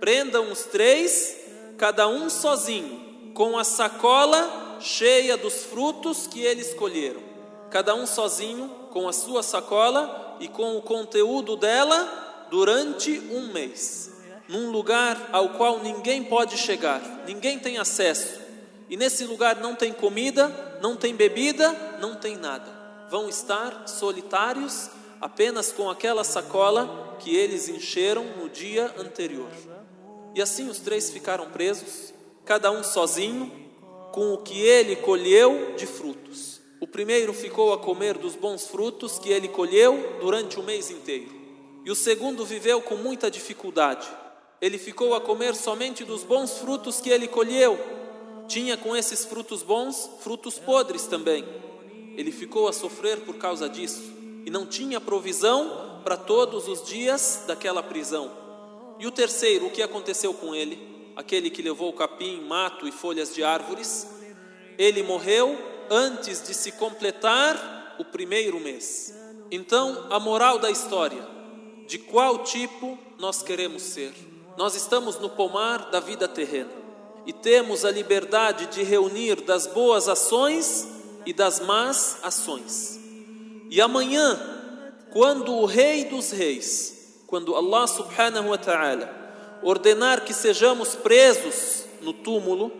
Prendam 0.00 0.50
os 0.50 0.64
três, 0.64 1.36
cada 1.76 2.08
um 2.08 2.30
sozinho, 2.30 3.32
com 3.34 3.58
a 3.58 3.64
sacola 3.64 4.78
cheia 4.80 5.36
dos 5.36 5.64
frutos 5.64 6.26
que 6.26 6.40
eles 6.40 6.74
colheram. 6.74 7.29
Cada 7.70 7.94
um 7.94 8.06
sozinho, 8.06 8.68
com 8.90 9.08
a 9.08 9.12
sua 9.12 9.42
sacola 9.42 10.36
e 10.40 10.48
com 10.48 10.76
o 10.76 10.82
conteúdo 10.82 11.56
dela, 11.56 12.46
durante 12.50 13.18
um 13.30 13.52
mês. 13.52 14.10
Num 14.48 14.70
lugar 14.70 15.30
ao 15.30 15.50
qual 15.50 15.78
ninguém 15.78 16.24
pode 16.24 16.58
chegar, 16.58 17.00
ninguém 17.24 17.58
tem 17.58 17.78
acesso. 17.78 18.40
E 18.88 18.96
nesse 18.96 19.24
lugar 19.24 19.56
não 19.56 19.76
tem 19.76 19.92
comida, 19.92 20.78
não 20.82 20.96
tem 20.96 21.14
bebida, 21.14 21.72
não 22.00 22.16
tem 22.16 22.36
nada. 22.36 22.68
Vão 23.08 23.28
estar 23.28 23.86
solitários 23.86 24.90
apenas 25.20 25.70
com 25.70 25.88
aquela 25.88 26.24
sacola 26.24 27.16
que 27.20 27.36
eles 27.36 27.68
encheram 27.68 28.24
no 28.36 28.48
dia 28.48 28.92
anterior. 28.98 29.50
E 30.34 30.42
assim 30.42 30.68
os 30.68 30.80
três 30.80 31.10
ficaram 31.10 31.50
presos, 31.50 32.12
cada 32.44 32.72
um 32.72 32.82
sozinho, 32.82 33.52
com 34.10 34.32
o 34.32 34.38
que 34.38 34.60
ele 34.60 34.96
colheu 34.96 35.74
de 35.76 35.86
frutos. 35.86 36.59
O 36.80 36.86
primeiro 36.86 37.34
ficou 37.34 37.74
a 37.74 37.78
comer 37.78 38.16
dos 38.16 38.34
bons 38.34 38.66
frutos 38.66 39.18
que 39.18 39.28
ele 39.28 39.48
colheu 39.48 40.16
durante 40.18 40.58
o 40.58 40.62
mês 40.62 40.90
inteiro. 40.90 41.30
E 41.84 41.90
o 41.90 41.94
segundo 41.94 42.42
viveu 42.42 42.80
com 42.80 42.96
muita 42.96 43.30
dificuldade. 43.30 44.08
Ele 44.62 44.78
ficou 44.78 45.14
a 45.14 45.20
comer 45.20 45.54
somente 45.54 46.06
dos 46.06 46.24
bons 46.24 46.58
frutos 46.58 46.98
que 46.98 47.10
ele 47.10 47.28
colheu. 47.28 47.78
Tinha 48.48 48.78
com 48.78 48.96
esses 48.96 49.26
frutos 49.26 49.62
bons 49.62 50.10
frutos 50.20 50.58
podres 50.58 51.06
também. 51.06 51.44
Ele 52.16 52.32
ficou 52.32 52.66
a 52.66 52.72
sofrer 52.72 53.20
por 53.20 53.36
causa 53.36 53.68
disso 53.68 54.02
e 54.46 54.50
não 54.50 54.64
tinha 54.64 55.00
provisão 55.00 56.00
para 56.02 56.16
todos 56.16 56.66
os 56.66 56.82
dias 56.82 57.44
daquela 57.46 57.82
prisão. 57.82 58.30
E 58.98 59.06
o 59.06 59.10
terceiro, 59.10 59.66
o 59.66 59.70
que 59.70 59.82
aconteceu 59.82 60.32
com 60.32 60.54
ele? 60.54 60.78
Aquele 61.14 61.50
que 61.50 61.60
levou 61.60 61.92
capim, 61.92 62.40
mato 62.40 62.88
e 62.88 62.92
folhas 62.92 63.34
de 63.34 63.44
árvores. 63.44 64.08
Ele 64.78 65.02
morreu 65.02 65.69
antes 65.90 66.40
de 66.40 66.54
se 66.54 66.72
completar 66.72 67.96
o 67.98 68.04
primeiro 68.04 68.60
mês. 68.60 69.12
Então, 69.50 70.06
a 70.10 70.20
moral 70.20 70.58
da 70.58 70.70
história: 70.70 71.26
de 71.86 71.98
qual 71.98 72.44
tipo 72.44 72.96
nós 73.18 73.42
queremos 73.42 73.82
ser? 73.82 74.14
Nós 74.56 74.74
estamos 74.74 75.18
no 75.18 75.28
pomar 75.28 75.90
da 75.90 75.98
vida 75.98 76.28
terrena 76.28 76.70
e 77.26 77.32
temos 77.32 77.84
a 77.84 77.90
liberdade 77.90 78.66
de 78.66 78.82
reunir 78.82 79.42
das 79.42 79.66
boas 79.66 80.08
ações 80.08 80.88
e 81.26 81.32
das 81.32 81.60
más 81.60 82.18
ações. 82.22 82.98
E 83.68 83.80
amanhã, 83.80 84.40
quando 85.12 85.52
o 85.54 85.66
Rei 85.66 86.04
dos 86.04 86.30
Reis, 86.30 87.22
quando 87.26 87.54
Allah 87.54 87.86
subhanahu 87.86 88.50
wa 88.50 88.58
ta'ala 88.58 89.20
ordenar 89.62 90.24
que 90.24 90.32
sejamos 90.32 90.94
presos 90.94 91.84
no 92.00 92.12
túmulo, 92.12 92.72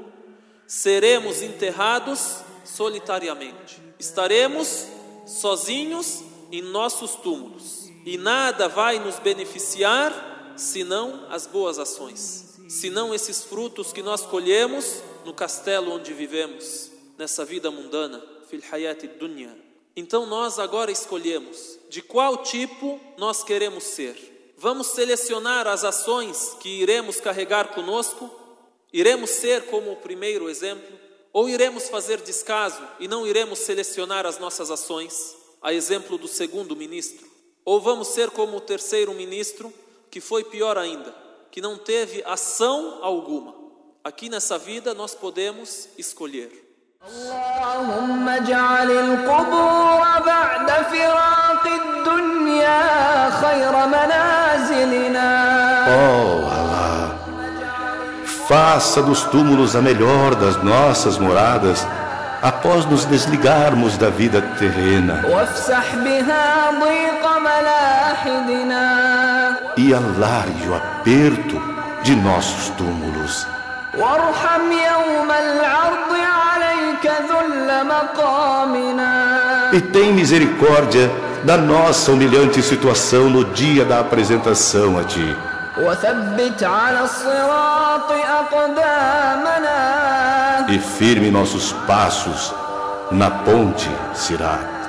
seremos 0.67 1.43
enterrados 1.43 2.39
solitariamente. 2.65 3.81
Estaremos 3.99 4.87
sozinhos 5.27 6.23
em 6.51 6.63
nossos 6.63 7.15
túmulos 7.17 7.91
e 8.05 8.17
nada 8.17 8.69
vai 8.69 8.99
nos 8.99 9.19
beneficiar 9.19 10.55
senão 10.57 11.27
as 11.31 11.47
boas 11.47 11.79
ações, 11.79 12.57
senão 12.69 13.15
esses 13.15 13.45
frutos 13.45 13.93
que 13.93 14.03
nós 14.03 14.23
colhemos 14.23 15.03
no 15.25 15.33
castelo 15.33 15.93
onde 15.93 16.13
vivemos, 16.13 16.91
nessa 17.19 17.45
vida 17.45 17.71
mundana, 17.71 18.23
fil 18.49 18.61
hayati 18.71 19.07
dunya. 19.07 19.57
Então 19.97 20.27
nós 20.27 20.59
agora 20.59 20.91
escolhemos 20.91 21.79
de 21.89 22.01
qual 22.01 22.39
tipo 22.39 23.01
nós 23.19 23.43
queremos 23.43 23.85
ser. 23.85 24.55
Vamos 24.57 24.89
selecionar 24.89 25.67
as 25.67 25.85
ações 25.85 26.57
que 26.61 26.69
iremos 26.69 27.21
carregar 27.21 27.69
conosco? 27.75 28.31
Iremos 28.93 29.31
ser 29.31 29.67
como 29.67 29.93
o 29.93 29.97
primeiro 29.97 30.49
exemplo? 30.49 31.00
Ou 31.34 31.50
iremos 31.50 31.90
fazer 31.90 32.22
descaso 32.22 32.82
e 33.00 33.08
não 33.08 33.28
iremos 33.28 33.60
selecionar 33.60 34.26
as 34.26 34.40
nossas 34.40 34.72
ações, 34.72 35.36
a 35.62 35.74
exemplo 35.74 36.18
do 36.18 36.28
segundo 36.28 36.76
ministro? 36.76 37.28
Ou 37.66 37.82
vamos 37.82 38.10
ser 38.10 38.30
como 38.30 38.58
o 38.58 38.62
terceiro 38.62 39.14
ministro, 39.14 39.74
que 40.10 40.22
foi 40.22 40.44
pior 40.44 40.78
ainda, 40.78 41.14
que 41.52 41.60
não 41.60 41.78
teve 41.78 42.24
ação 42.26 43.00
alguma? 43.02 43.54
Aqui 44.04 44.30
nessa 44.30 44.58
vida 44.58 44.94
nós 44.94 45.14
podemos 45.16 45.90
escolher. 45.98 46.66
اللهم 47.06 48.30
اجعل 48.30 48.92
القبور 48.92 50.02
بعد 50.26 50.72
فراق 50.72 51.66
الدنيا 51.68 53.30
خير 53.30 53.86
منازلنا 53.86 55.30
Oh 55.88 56.50
Allah, 56.50 56.69
Faça 58.51 59.01
dos 59.01 59.23
túmulos 59.23 59.77
a 59.77 59.81
melhor 59.81 60.35
das 60.35 60.61
nossas 60.61 61.17
moradas, 61.19 61.87
após 62.43 62.85
nos 62.85 63.05
desligarmos 63.05 63.97
da 63.97 64.11
vida 64.11 64.43
terrena. 64.59 65.23
E 69.77 69.95
alargue 69.95 70.67
o 70.67 70.75
aperto 70.75 71.63
de 72.03 72.17
nossos 72.17 72.71
túmulos. 72.71 73.47
E 79.73 79.81
tem 79.81 80.13
misericórdia 80.13 81.09
da 81.45 81.57
nossa 81.57 82.11
humilhante 82.11 82.61
situação 82.63 83.31
no 83.31 83.45
dia 83.45 83.85
da 83.85 84.01
apresentação 84.01 84.99
a 84.99 85.05
Ti. 85.05 85.37
E 90.69 90.79
firme 90.79 91.31
nossos 91.31 91.73
passos 91.87 92.55
na 93.11 93.31
ponte 93.31 93.89
Sirat. 94.15 94.81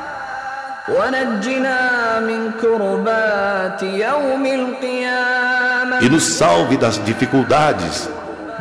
E 6.01 6.09
nos 6.09 6.23
salve 6.23 6.77
das 6.77 7.03
dificuldades 7.03 8.09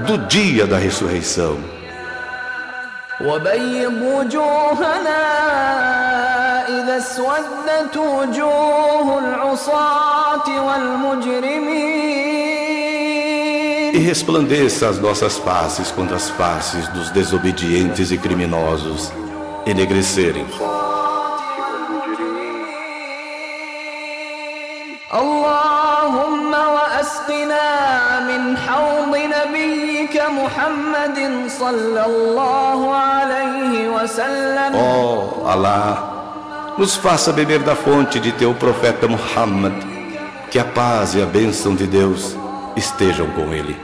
do 0.07 0.19
dia 0.19 0.67
da 0.67 0.77
ressurreição. 0.77 1.80
وبيض 3.22 4.02
وجوهنا 4.02 5.22
إذا 6.68 6.98
اسودت 6.98 7.98
وجوه 7.98 9.20
العصاة 9.20 10.48
والمجرمين 10.66 12.06
E 13.96 13.98
resplandeça 13.98 14.90
as 14.90 15.00
nossas 15.00 15.38
faces 15.38 15.90
contra 15.90 16.18
as 16.18 16.30
faces 16.30 16.86
dos 16.90 17.12
desobedientes 17.12 18.12
e 18.12 18.18
criminosos, 18.18 19.10
enegrecerem. 19.66 20.46
نبيك 30.50 30.50
محمد 30.50 31.50
صلى 31.50 32.06
الله 32.06 32.96
عليه 32.96 33.90
وسلم 33.90 34.76
Ó 34.76 35.48
Alá, 35.48 36.74
nos 36.78 36.96
faça 36.96 37.32
beber 37.32 37.60
da 37.60 37.76
fonte 37.76 38.20
de 38.20 38.32
teu 38.32 38.54
profeta 38.54 39.08
Muhammad, 39.08 39.74
que 40.50 40.60
a 40.60 40.66
paz 40.66 41.16
e 41.16 41.22
a 41.22 41.26
bênção 41.26 41.76
de 41.76 41.88
Deus 41.88 42.36
estejam 42.76 43.28
com 43.28 43.54
ele. 43.54 43.76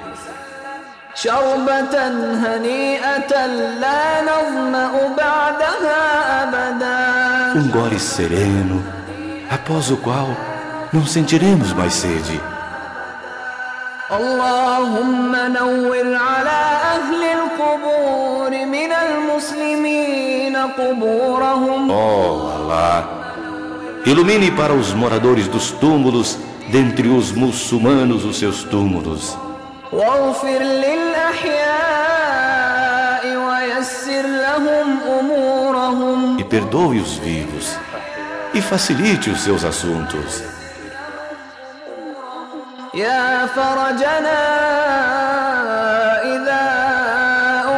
شربة 1.16 2.08
هنيئة 2.44 3.46
لا 3.80 4.22
نظمأ 4.22 5.16
بعدها 5.18 6.44
أبدا 6.44 7.54
Um 7.56 7.70
gole 7.70 8.00
sereno, 8.00 8.84
após 9.50 9.92
o 9.92 9.98
qual 9.98 10.30
não 10.94 11.06
sentiremos 11.06 11.74
mais 11.74 11.94
sede. 11.94 12.42
اللهم 14.12 15.32
نور 15.60 16.16
على 16.16 16.60
أهل 16.96 17.22
القبور 17.38 18.52
من 18.66 18.92
المسلمين 18.92 20.56
قبورهم 20.58 21.92
Ó 21.92 21.94
Alá, 22.58 22.92
ilumine 24.06 24.52
para 24.52 24.74
os 24.74 24.94
moradores 24.94 25.48
dos 25.48 25.72
túmulos, 25.72 26.38
dentre 26.72 27.08
os 27.08 27.32
muçulmanos, 27.32 28.26
os 28.26 28.38
seus 28.38 28.64
túmulos. 28.64 29.38
واغفر 29.94 30.60
للأحياء 32.02 33.24
ويسر 33.38 34.26
لهم 34.28 34.88
أمورهم 35.20 36.38
e 36.40 36.44
perdoe 36.44 37.00
os 37.00 37.14
vivos 37.18 37.78
e 38.54 38.62
facilite 38.62 39.30
os 39.30 39.42
seus 39.42 39.64
assuntos. 39.64 40.44
يا 42.97 43.47
فرجنا 43.47 44.43
إذا 46.23 46.65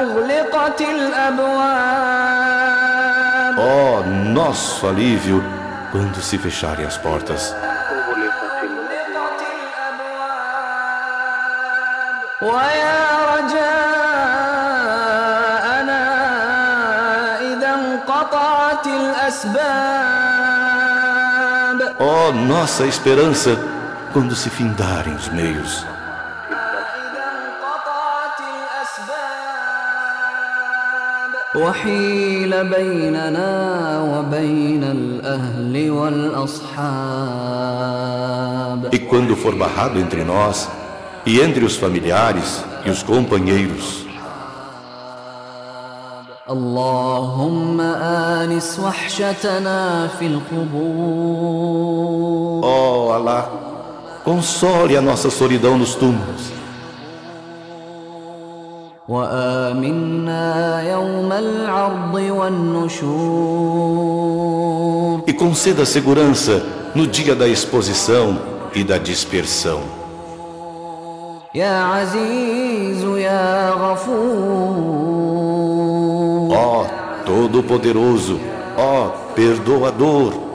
أغلقت 0.00 0.80
الأبواب 0.80 1.98
Oh, 3.60 4.04
nosso 4.40 4.86
alívio 4.86 5.42
quando 5.90 6.20
se 6.22 6.38
fecharem 6.38 6.86
as 6.86 6.96
portas. 6.96 7.54
ويا 12.42 12.98
رجاءنا 13.34 14.68
Oh, 22.00 22.32
nossa 22.32 22.86
esperança 22.86 23.58
quando 24.13 24.35
se 24.35 24.49
findarem 24.49 25.13
os 25.15 25.27
meios. 25.29 25.85
إذا 27.03 27.25
انقطعت 27.35 28.39
الأسباب 29.63 30.11
وحيل 31.55 32.51
بيننا 32.69 33.51
وبين 34.11 34.83
الأهل 34.83 35.91
والأصحاب 35.91 37.33
E 38.93 38.99
quando 38.99 39.35
for 39.35 39.55
barrado 39.55 39.99
entre 39.99 40.23
nós, 40.23 40.67
e 41.25 41.39
entre 41.41 41.63
os 41.65 41.75
familiares 41.77 42.63
e 42.85 42.89
os 42.89 43.01
companheiros, 43.03 44.03
اللهم 46.49 47.81
آنس 48.41 48.79
وحشتنا 48.79 50.07
في 50.19 50.25
القبور 50.27 51.73
ó 52.63 53.13
Alá, 53.15 53.41
console 54.28 54.94
a 54.94 55.00
nossa 55.00 55.30
solidão 55.30 55.78
nos 55.78 55.94
túmulos. 55.94 56.52
E 65.26 65.32
conceda 65.32 65.86
segurança 65.86 66.62
no 66.94 67.06
dia 67.06 67.34
da 67.34 67.48
exposição 67.48 68.38
e 68.74 68.84
da 68.84 68.98
dispersão. 68.98 69.80
Ó 76.50 76.82
oh, 76.82 76.86
Todo-Poderoso, 77.24 78.38
ó 78.76 79.06
oh, 79.06 79.10
Perdoador. 79.32 80.47